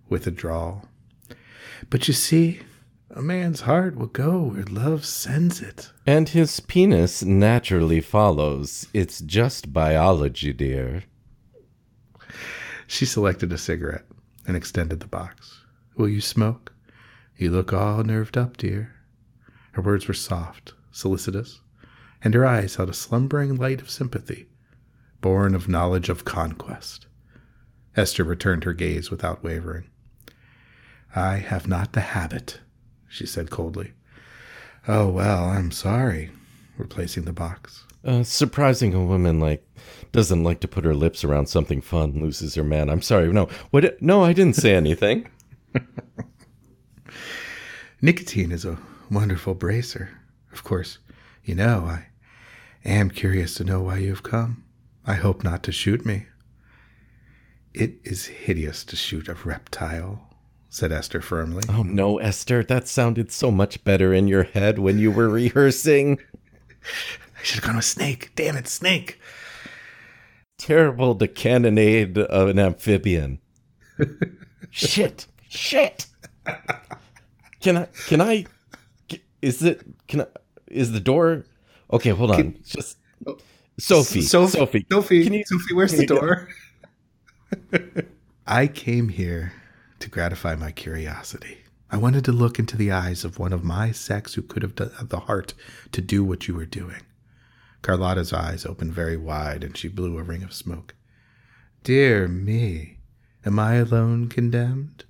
[0.09, 0.85] with a drawl.
[1.91, 2.61] But you see,
[3.09, 5.91] a man's heart will go where love sends it.
[6.05, 8.87] And his penis naturally follows.
[8.93, 11.03] It's just biology, dear.
[12.85, 14.05] She selected a cigarette
[14.45, 15.61] and extended the box.
[15.95, 16.73] Will you smoke?
[17.37, 18.93] You look all nerved up, dear.
[19.73, 21.61] Her words were soft, solicitous,
[22.23, 24.47] and her eyes held a slumbering light of sympathy,
[25.21, 27.07] born of knowledge of conquest.
[27.95, 29.89] Esther returned her gaze without wavering.
[31.15, 32.59] I have not the habit,
[33.07, 33.93] she said coldly.
[34.87, 36.31] Oh, well, I'm sorry,
[36.77, 37.83] replacing the box.
[38.05, 39.67] Uh, surprising a woman like
[40.11, 42.89] doesn't like to put her lips around something fun loses her man.
[42.89, 43.31] I'm sorry.
[43.33, 44.01] No, what?
[44.01, 45.29] No, I didn't say anything.
[48.01, 48.77] Nicotine is a
[49.11, 50.09] wonderful bracer.
[50.53, 50.99] Of course,
[51.43, 52.07] you know I
[52.85, 54.63] am curious to know why you have come.
[55.05, 56.27] I hope not to shoot me.
[57.73, 60.26] It is hideous to shoot a reptile,
[60.69, 61.63] said Esther firmly.
[61.69, 66.19] Oh no, Esther, that sounded so much better in your head when you were rehearsing.
[66.84, 68.32] I should have gone with snake.
[68.36, 69.19] Damn it, snake.
[70.58, 73.39] Terrible to cannonade of an amphibian.
[74.69, 75.27] shit.
[75.49, 76.08] Shit.
[77.62, 78.45] Can I can I
[79.41, 80.27] is it can I
[80.67, 81.45] is the door
[81.91, 82.38] Okay, hold on.
[82.38, 83.38] Can, Just oh.
[83.80, 84.58] Sophie, Sophie.
[84.58, 84.86] Sophie.
[84.91, 85.23] Sophie.
[85.23, 86.49] Can you, Sophie, where's the door?
[88.47, 89.53] I came here
[89.99, 91.60] to gratify my curiosity.
[91.89, 94.75] I wanted to look into the eyes of one of my sex who could have
[94.75, 95.53] the heart
[95.93, 97.03] to do what you were doing.
[97.81, 100.95] Carlotta's eyes opened very wide and she blew a ring of smoke.
[101.83, 102.97] Dear me,
[103.45, 105.05] am I alone condemned?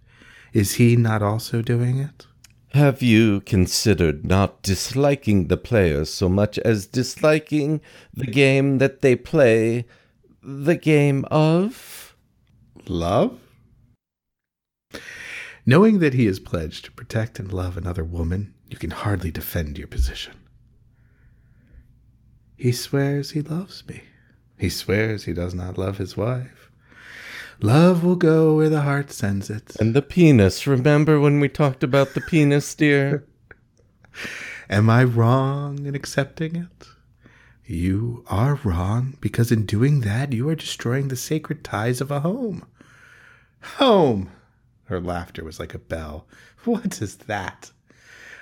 [0.53, 2.27] Is he not also doing it?
[2.73, 7.81] Have you considered not disliking the players so much as disliking
[8.13, 9.85] the game that they play,
[10.43, 12.15] the game of
[12.87, 13.39] love?
[15.69, 19.77] Knowing that he is pledged to protect and love another woman, you can hardly defend
[19.77, 20.33] your position.
[22.55, 24.03] He swears he loves me.
[24.57, 26.71] He swears he does not love his wife.
[27.59, 29.75] Love will go where the heart sends it.
[29.77, 30.65] And the penis.
[30.67, 33.27] Remember when we talked about the penis, dear?
[34.69, 36.87] Am I wrong in accepting it?
[37.65, 42.21] You are wrong because in doing that you are destroying the sacred ties of a
[42.21, 42.65] home.
[43.75, 44.31] Home!
[44.87, 46.27] Her laughter was like a bell.
[46.65, 47.71] What is that?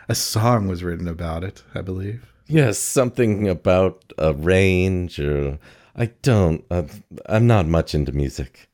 [0.09, 2.31] A song was written about it, I believe.
[2.47, 5.59] Yes, something about a range or
[5.95, 6.63] I don't.
[6.71, 6.83] Uh,
[7.27, 8.67] I'm not much into music.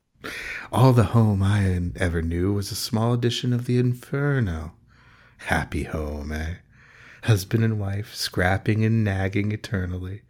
[0.72, 4.74] All the home I ever knew was a small edition of the Inferno.
[5.38, 6.56] Happy home, eh?
[7.24, 10.22] Husband and wife scrapping and nagging eternally.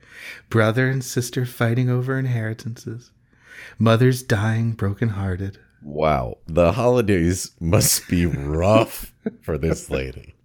[0.49, 3.11] Brother and sister fighting over inheritances.
[3.77, 5.59] Mothers dying broken-hearted.
[5.83, 10.35] Wow, the holidays must be rough for this lady.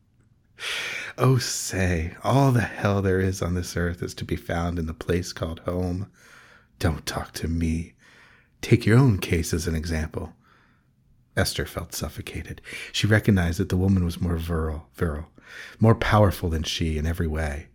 [1.19, 4.87] Oh, say, all the hell there is on this earth is to be found in
[4.87, 6.11] the place called home.
[6.79, 7.95] Don't talk to me.
[8.63, 10.35] Take your own case as an example.
[11.37, 12.63] Esther felt suffocated.
[12.93, 15.29] She recognized that the woman was more virile, virile,
[15.79, 17.69] more powerful than she in every way.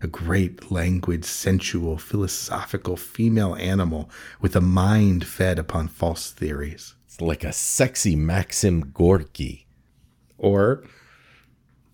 [0.00, 4.08] A great, languid, sensual, philosophical female animal
[4.40, 6.94] with a mind fed upon false theories.
[7.20, 9.66] Like a sexy Maxim Gorky.
[10.36, 10.84] Or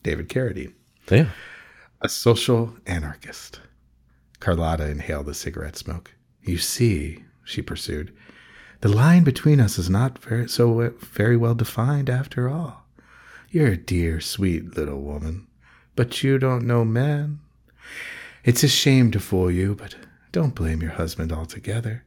[0.02, 0.74] David Carradine.
[1.10, 1.30] Yeah.
[2.02, 3.60] A social anarchist.
[4.40, 6.14] Carlotta inhaled the cigarette smoke.
[6.42, 8.14] You see, she pursued,
[8.82, 12.84] the line between us is not very, so very well defined after all.
[13.48, 15.46] You're a dear, sweet little woman,
[15.96, 17.40] but you don't know men.
[18.44, 19.96] It's a shame to fool you, but
[20.32, 22.04] don't blame your husband altogether.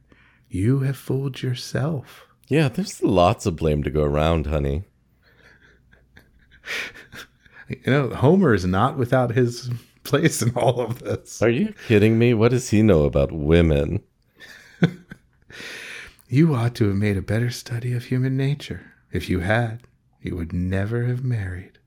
[0.48, 2.27] You have fooled yourself.
[2.48, 4.84] Yeah, there's lots of blame to go around, honey.
[7.68, 9.70] you know, Homer is not without his
[10.04, 11.42] place in all of this.
[11.42, 12.32] Are you kidding me?
[12.34, 14.02] What does he know about women?
[16.30, 18.92] You ought to have made a better study of human nature.
[19.10, 19.80] If you had,
[20.20, 21.78] you would never have married.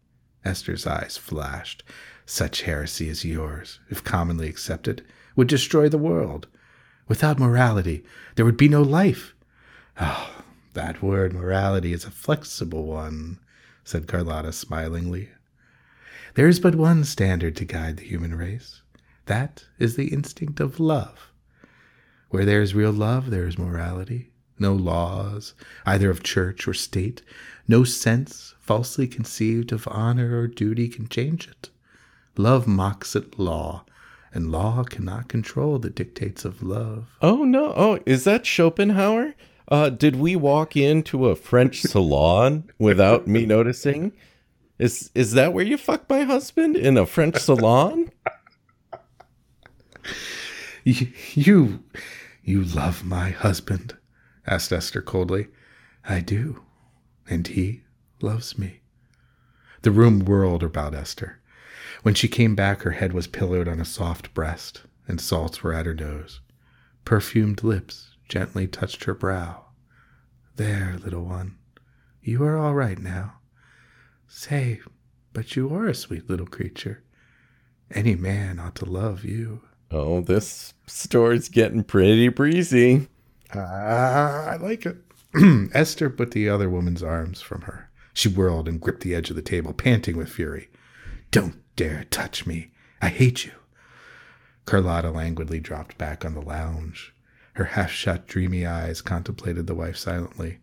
[0.43, 1.83] Esther's eyes flashed.
[2.25, 6.47] Such heresy as yours, if commonly accepted, would destroy the world.
[7.07, 8.03] Without morality,
[8.35, 9.35] there would be no life.
[9.99, 10.40] Oh,
[10.73, 13.39] that word morality is a flexible one,
[13.83, 15.29] said Carlotta smilingly.
[16.35, 18.81] There is but one standard to guide the human race.
[19.25, 21.31] That is the instinct of love.
[22.29, 24.31] Where there is real love, there is morality.
[24.57, 25.53] No laws,
[25.85, 27.21] either of church or state,
[27.67, 31.69] no sense falsely conceived of honor or duty can change it.
[32.37, 33.83] Love mocks at law,
[34.33, 37.09] and law cannot control the dictates of love.
[37.21, 37.73] Oh no!
[37.75, 39.33] Oh, is that Schopenhauer?
[39.71, 44.11] Uh, did we walk into a French salon without me noticing?
[44.77, 48.11] Is is that where you fuck my husband in a French salon?
[50.83, 51.83] You, you,
[52.43, 53.95] you love my husband?
[54.47, 55.47] asked Esther coldly.
[56.09, 56.63] I do,
[57.29, 57.83] and he
[58.19, 58.81] loves me.
[59.83, 61.39] The room whirled about Esther.
[62.01, 65.71] When she came back, her head was pillowed on a soft breast, and salts were
[65.71, 66.39] at her nose.
[67.05, 69.65] Perfumed lips gently touched her brow.
[70.55, 71.57] There, little one,
[72.21, 73.33] you are all right now.
[74.25, 74.79] Say,
[75.33, 77.03] but you are a sweet little creature.
[77.93, 79.63] Any man ought to love you.
[79.91, 83.09] Oh, this story's getting pretty breezy.
[83.53, 84.95] Ah, I like it.
[85.73, 87.89] Esther put the other woman's arms from her.
[88.13, 90.69] She whirled and gripped the edge of the table, panting with fury.
[91.31, 92.71] Don't dare touch me.
[93.01, 93.51] I hate you.
[94.65, 97.13] Carlotta languidly dropped back on the lounge.
[97.61, 100.57] Her half shut, dreamy eyes contemplated the wife silently.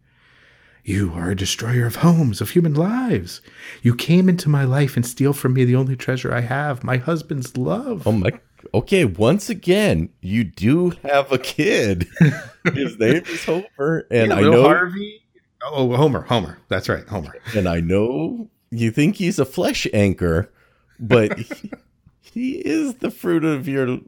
[0.82, 3.40] You are a destroyer of homes, of human lives.
[3.82, 6.96] You came into my life and steal from me the only treasure I have, my
[6.96, 8.04] husband's love.
[8.04, 8.32] Oh my
[8.74, 12.08] okay, once again, you do have a kid.
[12.74, 15.22] His name is Homer, and Yeah, I know, Harvey.
[15.62, 16.58] Oh, Homer, Homer.
[16.66, 17.36] That's right, Homer.
[17.54, 20.50] and I know you think he's a flesh anchor,
[20.98, 21.70] but he,
[22.20, 24.00] he is the fruit of your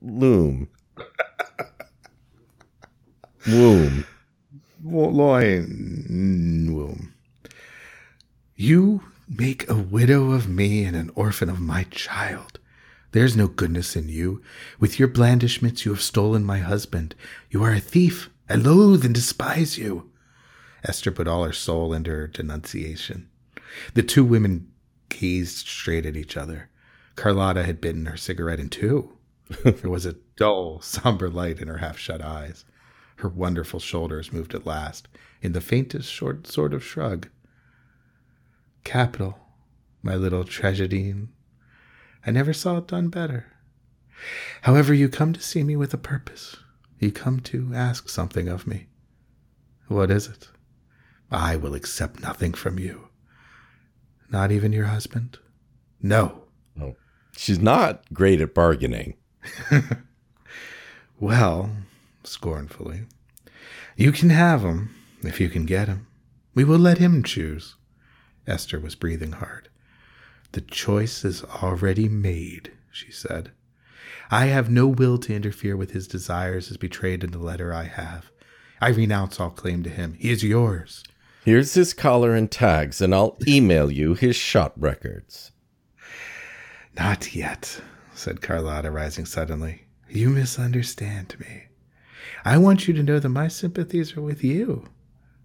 [0.00, 0.68] loom.
[3.46, 4.06] Womb.
[4.84, 7.14] loin mm, womb.
[8.56, 12.58] You make a widow of me and an orphan of my child.
[13.12, 14.42] There's no goodness in you.
[14.78, 17.14] With your blandishments, you have stolen my husband.
[17.50, 18.30] You are a thief.
[18.48, 20.10] I loathe and despise you.
[20.84, 23.28] Esther put all her soul into her denunciation.
[23.94, 24.70] The two women
[25.08, 26.68] gazed straight at each other.
[27.16, 29.16] Carlotta had bitten her cigarette in two.
[29.64, 32.64] there was a dull, somber light in her half shut eyes.
[33.20, 35.06] Her wonderful shoulders moved at last,
[35.42, 37.28] in the faintest short sort of shrug.
[38.82, 39.38] Capital,
[40.02, 41.28] my little tragedienne.
[42.26, 43.52] I never saw it done better.
[44.62, 46.56] However, you come to see me with a purpose.
[46.98, 48.86] You come to ask something of me.
[49.88, 50.48] What is it?
[51.30, 53.08] I will accept nothing from you.
[54.30, 55.38] Not even your husband?
[56.02, 56.44] No.
[56.80, 56.96] Oh,
[57.36, 59.14] she's not great at bargaining.
[61.20, 61.70] Well,
[62.24, 63.06] scornfully,
[63.96, 66.06] you can have him if you can get him.
[66.54, 67.76] We will let him choose.
[68.46, 69.68] Esther was breathing hard.
[70.52, 73.52] The choice is already made, she said.
[74.30, 77.84] I have no will to interfere with his desires as betrayed in the letter I
[77.84, 78.30] have.
[78.80, 80.14] I renounce all claim to him.
[80.18, 81.04] He is yours.
[81.44, 85.52] Here's his collar and tags, and I'll email you his shot records.
[86.96, 87.80] Not yet,
[88.14, 89.86] said Carlotta, rising suddenly.
[90.08, 91.64] You misunderstand me.
[92.44, 94.88] I want you to know that my sympathies are with you,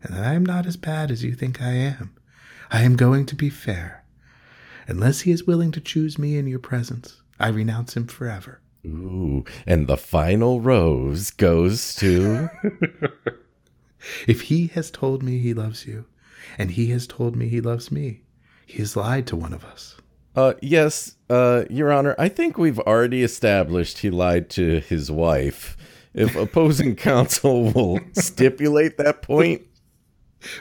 [0.01, 2.15] and that I am not as bad as you think I am.
[2.71, 4.03] I am going to be fair.
[4.87, 8.61] Unless he is willing to choose me in your presence, I renounce him forever.
[8.85, 12.49] Ooh, and the final rose goes to.
[14.27, 16.05] If he has told me he loves you,
[16.57, 18.21] and he has told me he loves me,
[18.65, 19.95] he has lied to one of us.
[20.35, 25.77] Uh, yes, uh, Your Honor, I think we've already established he lied to his wife.
[26.15, 29.61] If opposing counsel will stipulate that point,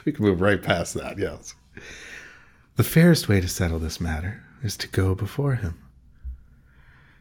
[0.05, 1.55] We can move right past that, yes.
[2.75, 5.79] The fairest way to settle this matter is to go before him.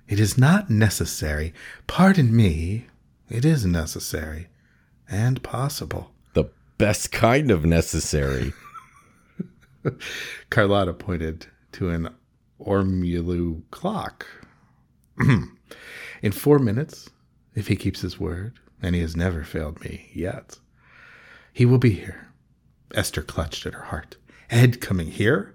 [0.09, 1.55] It is not necessary,
[1.87, 2.87] pardon me,
[3.30, 4.49] it is necessary
[5.09, 6.11] and possible.
[6.35, 8.53] the best kind of necessary.
[10.51, 12.09] Carlotta pointed to an
[12.61, 14.26] Ormolu clock.
[16.22, 17.11] In four minutes,
[17.55, 20.59] if he keeps his word, and he has never failed me yet,
[21.52, 22.28] he will be here.
[22.94, 24.16] Esther clutched at her heart.
[24.50, 25.55] Ed coming here?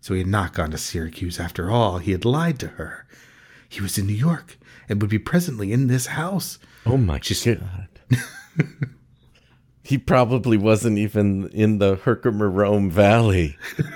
[0.00, 1.98] So he had not gone to Syracuse after all.
[1.98, 3.06] He had lied to her.
[3.68, 4.58] He was in New York
[4.88, 6.58] and would be presently in this house.
[6.84, 7.88] Oh my god.
[9.82, 13.56] he probably wasn't even in the Herkimer Rome Valley.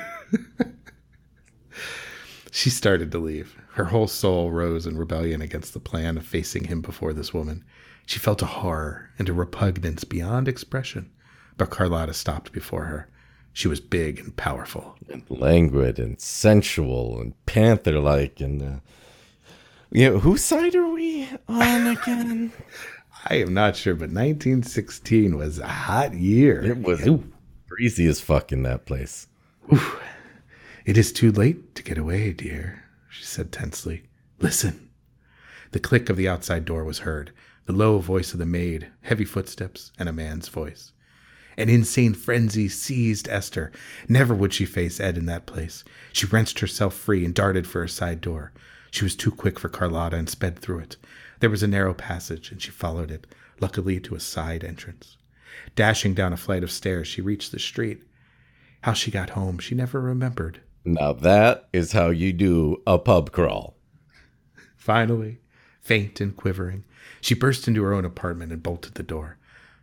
[2.50, 3.59] She started to leave.
[3.72, 7.64] Her whole soul rose in rebellion against the plan of facing him before this woman.
[8.06, 11.10] She felt a horror and a repugnance beyond expression.
[11.56, 13.08] But Carlotta stopped before her.
[13.52, 14.96] She was big and powerful.
[15.08, 18.80] And languid and sensual and panther like and uh,
[19.92, 22.52] yeah, whose side are we on again?
[23.28, 26.64] I am not sure, but 1916 was a hot year.
[26.64, 27.24] It was Ooh.
[27.66, 29.26] breezy as fuck in that place.
[30.84, 34.04] It is too late to get away, dear, she said tensely.
[34.38, 34.88] Listen.
[35.72, 37.32] The click of the outside door was heard,
[37.66, 40.92] the low voice of the maid, heavy footsteps, and a man's voice.
[41.56, 43.70] An insane frenzy seized Esther.
[44.08, 45.84] Never would she face Ed in that place.
[46.12, 48.52] She wrenched herself free and darted for a side door.
[48.90, 50.96] She was too quick for Carlotta and sped through it.
[51.40, 53.26] There was a narrow passage, and she followed it,
[53.60, 55.16] luckily to a side entrance.
[55.76, 58.02] Dashing down a flight of stairs, she reached the street.
[58.82, 60.60] How she got home, she never remembered.
[60.84, 63.76] Now that is how you do a pub crawl.
[64.76, 65.40] Finally,
[65.80, 66.84] faint and quivering,
[67.20, 69.36] she burst into her own apartment and bolted the door.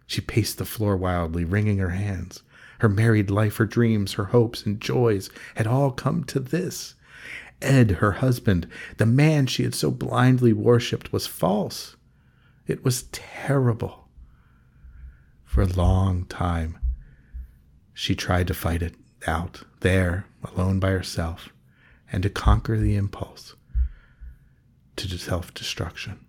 [0.08, 2.42] She paced the floor wildly, wringing her hands.
[2.80, 6.96] Her married life, her dreams, her hopes and joys had all come to this.
[7.62, 8.68] Ed, her husband,
[8.98, 11.96] the man she had so blindly worshipped, was false.
[12.66, 14.08] It was terrible.
[15.44, 16.80] For a long time,
[17.94, 18.96] she tried to fight it
[19.28, 21.50] out there, alone by herself,
[22.12, 23.56] and to conquer the impulse
[24.96, 26.20] to self destruction.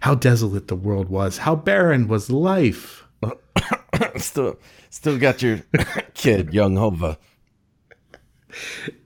[0.00, 3.04] How desolate the world was, how barren was life.
[4.16, 4.58] still,
[4.90, 5.60] still got your
[6.14, 7.18] kid, young Hova.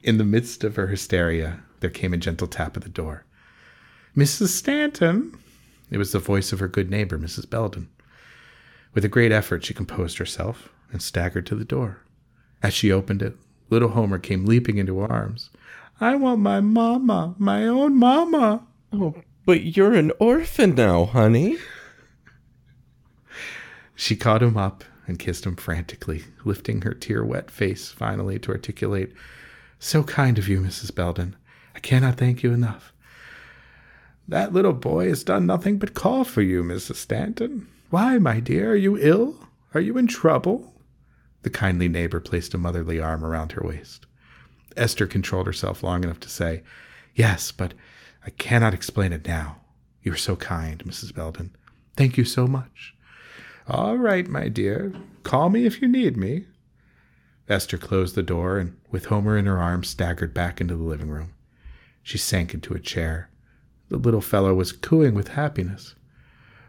[0.03, 3.25] In the midst of her hysteria, there came a gentle tap at the door.
[4.17, 4.49] Mrs.
[4.49, 5.39] Stanton.
[5.91, 7.49] It was the voice of her good neighbor, Mrs.
[7.49, 7.89] Belden.
[8.93, 11.99] With a great effort, she composed herself and staggered to the door.
[12.63, 13.37] As she opened it,
[13.71, 15.51] little Homer came leaping into her arms.
[16.01, 18.67] I want my mamma, my own mamma.
[18.93, 21.57] Oh, but you're an orphan now, honey.
[23.95, 28.53] She caught him up and kissed him frantically, lifting her tear wet face finally to
[28.53, 29.13] articulate,
[29.79, 30.95] So kind of you, Mrs.
[30.95, 31.37] Belden.
[31.75, 32.93] I cannot thank you enough.
[34.29, 36.97] That little boy has done nothing but call for you, Mrs.
[36.97, 37.69] Stanton.
[37.91, 39.49] Why, my dear, are you ill?
[39.75, 40.75] Are you in trouble?
[41.47, 44.05] The kindly neighbor placed a motherly arm around her waist.
[44.77, 46.65] Esther controlled herself long enough to say,
[47.15, 47.73] Yes, but
[48.27, 49.59] I cannot explain it now.
[50.03, 51.15] You are so kind, Mrs.
[51.15, 51.55] Belden.
[51.97, 52.97] Thank you so much.
[53.69, 54.93] All right, my dear.
[55.23, 56.47] Call me if you need me.
[57.49, 61.11] Esther closed the door and, with Homer in her arms, staggered back into the living
[61.11, 61.33] room.
[62.03, 63.31] She sank into a chair.
[63.89, 65.95] The little fellow was cooing with happiness.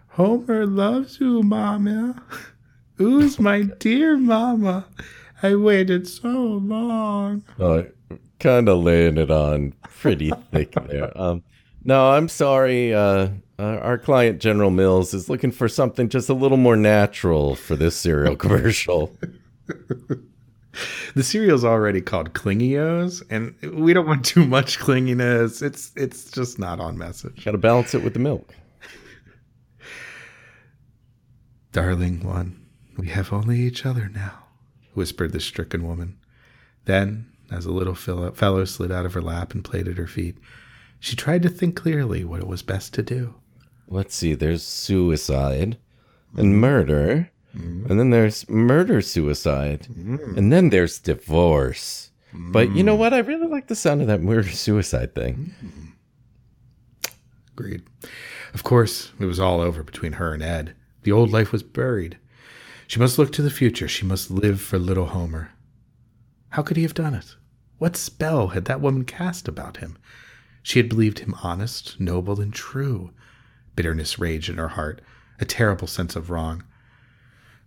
[0.09, 2.21] Homer loves you, Mamma.
[2.97, 4.85] Who's my dear mama,
[5.43, 7.43] I waited so long.
[7.59, 7.83] Uh,
[8.39, 11.15] kind of laying it on pretty thick there.
[11.19, 11.43] Um,
[11.83, 12.93] no, I'm sorry.
[12.93, 13.29] Uh,
[13.59, 17.75] uh, our client General Mills is looking for something just a little more natural for
[17.75, 19.15] this cereal commercial.
[21.15, 25.61] the cereal's already called Clingios, and we don't want too much clinginess.
[25.61, 27.45] It's it's just not on message.
[27.45, 28.55] Got to balance it with the milk.
[31.71, 32.59] Darling one,
[32.97, 34.45] we have only each other now,
[34.93, 36.17] whispered the stricken woman.
[36.85, 40.37] Then, as a little fellow slid out of her lap and played at her feet,
[40.99, 43.35] she tried to think clearly what it was best to do.
[43.87, 45.77] Let's see, there's suicide
[46.35, 50.37] and murder, and then there's murder suicide, mm.
[50.37, 52.11] and then there's divorce.
[52.33, 53.13] But you know what?
[53.13, 55.55] I really like the sound of that murder suicide thing.
[55.63, 57.11] Mm.
[57.53, 57.83] Agreed.
[58.53, 60.75] Of course, it was all over between her and Ed.
[61.03, 62.17] The old life was buried.
[62.87, 63.87] She must look to the future.
[63.87, 65.51] She must live for little Homer.
[66.49, 67.35] How could he have done it?
[67.77, 69.97] What spell had that woman cast about him?
[70.63, 73.11] She had believed him honest, noble, and true.
[73.75, 75.01] Bitterness raged in her heart,
[75.39, 76.63] a terrible sense of wrong.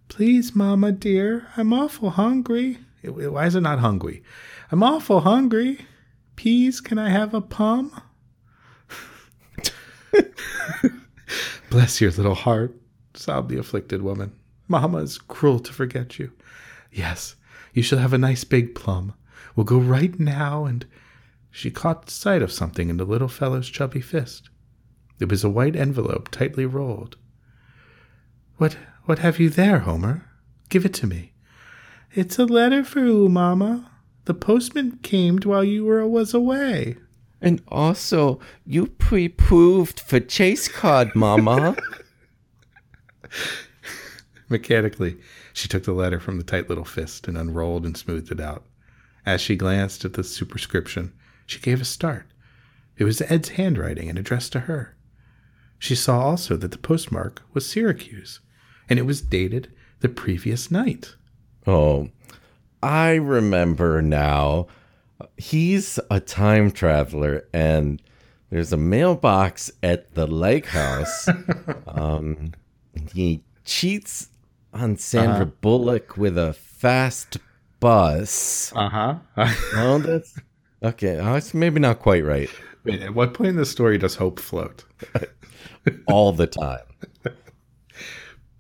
[0.09, 2.79] Please, Mamma, dear, I'm awful hungry.
[3.05, 4.23] Why is it not hungry?
[4.73, 5.87] I'm awful hungry.
[6.35, 7.93] Peas, can I have a pum?
[11.71, 12.75] Bless your little heart,
[13.14, 14.33] sobbed the afflicted woman.
[14.71, 16.31] Mamma is cruel to forget you.
[16.93, 17.35] Yes,
[17.75, 19.14] you shall have a nice big plum.
[19.55, 20.87] We'll go right now and.
[21.51, 24.49] She caught sight of something in the little fellow's chubby fist.
[25.18, 27.16] It was a white envelope tightly rolled.
[28.59, 30.31] What what have you there, Homer?
[30.68, 31.33] Give it to me.
[32.12, 33.91] It's a letter for you, Mamma.
[34.27, 36.97] The postman came while you were was away.
[37.41, 41.75] And also, you pre-proved for chase card, Mama.
[44.51, 45.17] Mechanically,
[45.53, 48.65] she took the letter from the tight little fist and unrolled and smoothed it out.
[49.25, 51.13] As she glanced at the superscription,
[51.47, 52.27] she gave a start.
[52.99, 54.97] It was Ed's handwriting and addressed to her.
[55.79, 58.41] She saw also that the postmark was Syracuse,
[58.89, 61.15] and it was dated the previous night.
[61.67, 62.11] oh,
[62.83, 64.67] I remember now.
[65.37, 68.03] He's a time traveler, and
[68.49, 71.29] there's a mailbox at the lake house.
[71.87, 72.53] um,
[73.13, 74.29] he cheats
[74.73, 77.39] on Sandra Bullock with a fast
[77.81, 78.73] bus.
[78.75, 79.14] Uh huh.
[79.75, 80.39] Oh, that's
[80.83, 81.18] okay.
[81.18, 82.51] Oh, it's maybe not quite right.
[82.85, 84.85] Wait, at what point in the story does hope float?
[86.07, 86.81] All the time.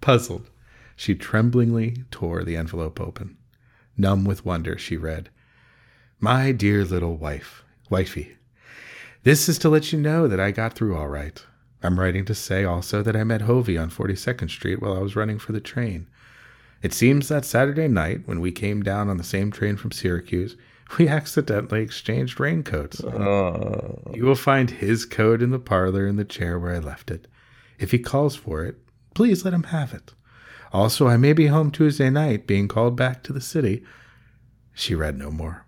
[0.00, 0.50] Puzzled,
[0.96, 3.36] she tremblingly tore the envelope open.
[3.96, 5.30] Numb with wonder, she read,
[6.18, 8.36] My dear little wife, wifey,
[9.22, 11.44] this is to let you know that I got through all right.
[11.82, 15.16] I'm writing to say also that I met Hovey on 42nd Street while I was
[15.16, 16.08] running for the train.
[16.82, 20.56] It seems that Saturday night, when we came down on the same train from Syracuse,
[20.98, 23.02] we accidentally exchanged raincoats.
[23.02, 23.98] Uh.
[24.14, 27.26] You will find his coat in the parlor in the chair where I left it.
[27.78, 28.76] If he calls for it,
[29.14, 30.12] please let him have it.
[30.72, 33.82] Also, I may be home Tuesday night, being called back to the city.
[34.72, 35.66] She read no more.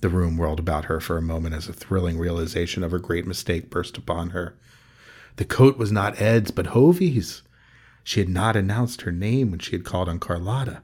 [0.00, 3.26] The room whirled about her for a moment as a thrilling realization of her great
[3.26, 4.56] mistake burst upon her.
[5.38, 7.42] The coat was not Ed's, but Hovey's.
[8.02, 10.82] She had not announced her name when she had called on Carlotta,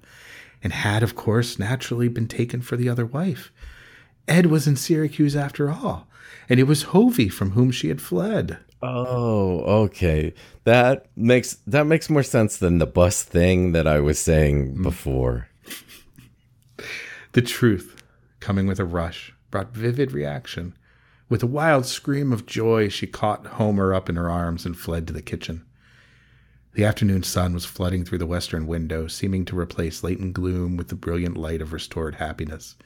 [0.62, 3.50] and had, of course, naturally been taken for the other wife.
[4.28, 6.06] Ed was in Syracuse after all,
[6.48, 8.58] and it was Hovey from whom she had fled.
[8.80, 10.32] Oh, okay.
[10.62, 14.82] That makes that makes more sense than the bus thing that I was saying mm.
[14.84, 15.48] before.
[17.32, 18.04] The truth,
[18.38, 20.76] coming with a rush, brought vivid reaction.
[21.28, 25.06] With a wild scream of joy, she caught Homer up in her arms and fled
[25.06, 25.64] to the kitchen.
[26.74, 30.88] The afternoon sun was flooding through the western window, seeming to replace latent gloom with
[30.88, 32.76] the brilliant light of restored happiness.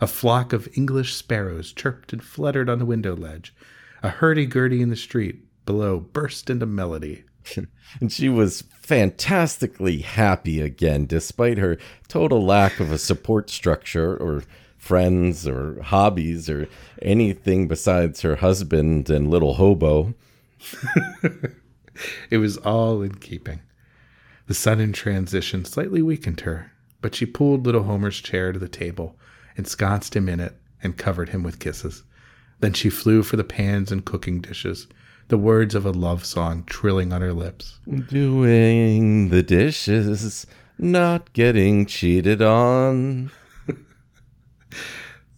[0.00, 3.54] A flock of English sparrows chirped and fluttered on the window ledge.
[4.02, 7.24] A hurdy-gurdy in the street below burst into melody.
[8.00, 11.78] And she was fantastically happy again, despite her
[12.08, 14.42] total lack of a support structure or
[14.86, 16.68] friends or hobbies or
[17.02, 20.14] anything besides her husband and little hobo.
[22.30, 23.60] It was all in keeping.
[24.46, 29.16] The sudden transition slightly weakened her, but she pulled little Homer's chair to the table,
[29.56, 32.02] ensconced him in it, and covered him with kisses.
[32.60, 34.86] Then she flew for the pans and cooking dishes,
[35.28, 37.80] the words of a love song trilling on her lips.
[38.08, 40.46] Doing the dishes,
[40.78, 43.30] not getting cheated on.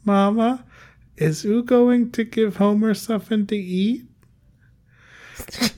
[0.04, 0.64] Mama,
[1.16, 4.06] is oo going to give Homer something to eat?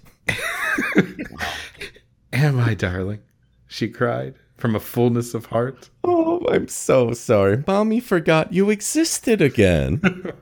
[2.32, 3.20] Am I, darling?
[3.66, 5.90] She cried from a fullness of heart.
[6.04, 7.64] Oh, I'm so sorry.
[7.66, 10.00] Mommy forgot you existed again.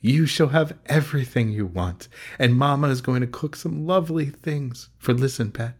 [0.00, 4.88] You shall have everything you want, and Mama is going to cook some lovely things.
[4.98, 5.76] For listen, Pet,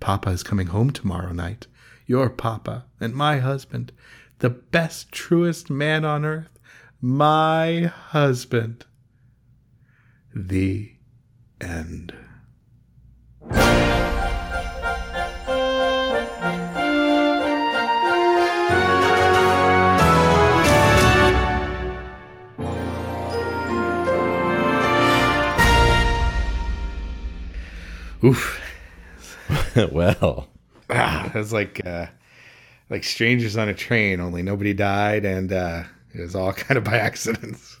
[0.00, 1.66] Papa is coming home tomorrow night.
[2.06, 3.90] Your Papa and my husband,
[4.42, 6.58] the best, truest man on earth,
[7.00, 8.84] my husband.
[10.34, 10.94] The
[11.60, 12.12] end.
[28.24, 28.60] Oof.
[29.92, 30.48] well,
[30.90, 32.06] Ah, was like uh,
[32.92, 35.82] like strangers on a train, only nobody died, and uh,
[36.14, 37.78] it was all kind of by accidents.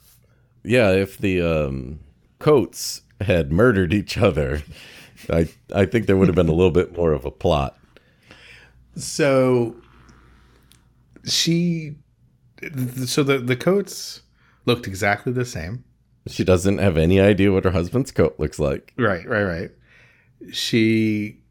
[0.64, 2.00] yeah, if the um,
[2.38, 4.62] coats had murdered each other,
[5.30, 7.78] I I think there would have been a little bit more of a plot.
[8.96, 9.76] So
[11.24, 11.96] she,
[13.04, 14.22] so the the coats
[14.64, 15.84] looked exactly the same.
[16.26, 18.94] She doesn't have any idea what her husband's coat looks like.
[18.96, 19.70] Right, right, right.
[20.52, 21.41] She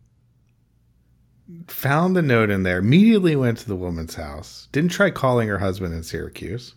[1.67, 2.79] found the note in there.
[2.79, 4.67] Immediately went to the woman's house.
[4.71, 6.75] Didn't try calling her husband in Syracuse.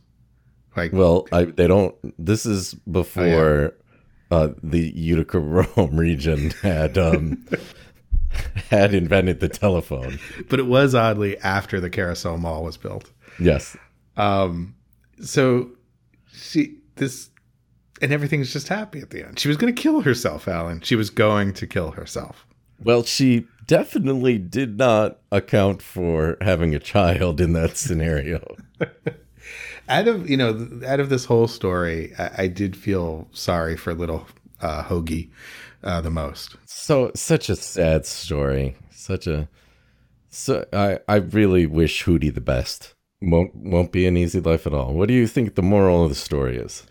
[0.77, 1.95] Like, Well, I they don't.
[2.18, 3.75] This is before
[4.31, 5.39] uh, the Utica
[5.77, 7.47] Rome region had um,
[8.70, 10.18] had invented the telephone.
[10.49, 13.11] but it was oddly after the Carousel Mall was built.
[13.39, 13.77] Yes.
[14.16, 14.75] Um,
[15.20, 15.70] so
[16.33, 17.31] she this
[18.03, 19.39] and everything's just happy at the end.
[19.39, 20.81] She was going to kill herself, Alan.
[20.81, 22.47] She was going to kill herself.
[22.83, 28.57] Well, she definitely did not account for having a child in that scenario.
[29.89, 33.95] out of you know, out of this whole story, I, I did feel sorry for
[33.95, 34.27] little
[34.61, 35.31] uh, Hoagie
[35.83, 36.57] uh, the most.
[36.65, 38.77] So such a sad story.
[38.91, 39.49] Such a
[40.29, 42.95] so I I really wish Hootie the best.
[43.21, 44.93] Won't won't be an easy life at all.
[44.95, 46.85] What do you think the moral of the story is?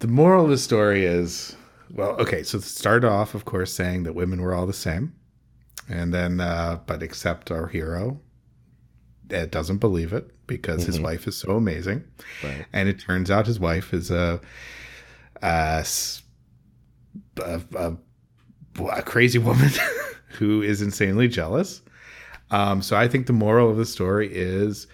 [0.00, 1.56] The moral of the story is
[1.90, 5.14] well, okay, so it started off, of course, saying that women were all the same.
[5.88, 8.20] And then, uh, but except our hero,
[9.30, 12.04] Ed doesn't believe it because his wife is so amazing.
[12.42, 12.66] Right.
[12.72, 14.40] And it turns out his wife is a,
[15.42, 15.84] a,
[17.38, 17.96] a,
[18.90, 19.70] a crazy woman
[20.38, 21.82] who is insanely jealous.
[22.50, 24.86] Um, so I think the moral of the story is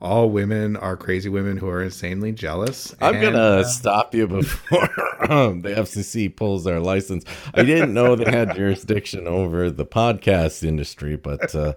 [0.00, 2.94] all women are crazy women who are insanely jealous.
[3.00, 4.88] I'm And, gonna uh, stop you before
[5.32, 7.24] um, the FCC pulls their license.
[7.54, 11.74] I didn't know they had jurisdiction over the podcast industry, but uh,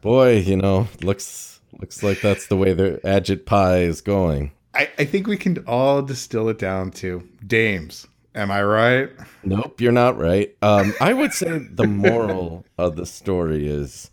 [0.00, 4.52] boy, you know, looks looks like that's the way the Ajit Pai is going.
[4.74, 8.06] I, I think we can all distill it down to dames.
[8.34, 9.10] Am I right?
[9.42, 10.54] Nope, you're not right.
[10.62, 14.10] Um, I would say the moral of the story is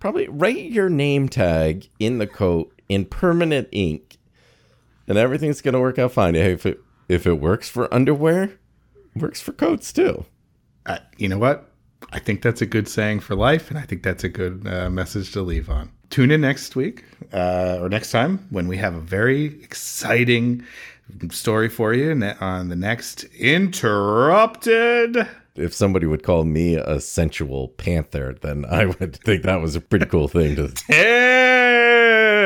[0.00, 4.18] probably write your name tag in the coat in permanent ink,
[5.06, 6.34] and everything's gonna work out fine.
[6.34, 8.58] Hey, if it if it works for underwear,
[9.14, 10.26] works for coats too.
[10.84, 11.72] Uh, you know what?
[12.12, 14.90] I think that's a good saying for life, and I think that's a good uh,
[14.90, 15.92] message to leave on.
[16.10, 20.64] Tune in next week uh, or next time when we have a very exciting
[21.30, 22.10] story for you
[22.40, 25.28] on the next Interrupted.
[25.54, 29.80] If somebody would call me a sensual panther, then I would think that was a
[29.80, 30.68] pretty cool thing to.
[30.68, 32.39] Tales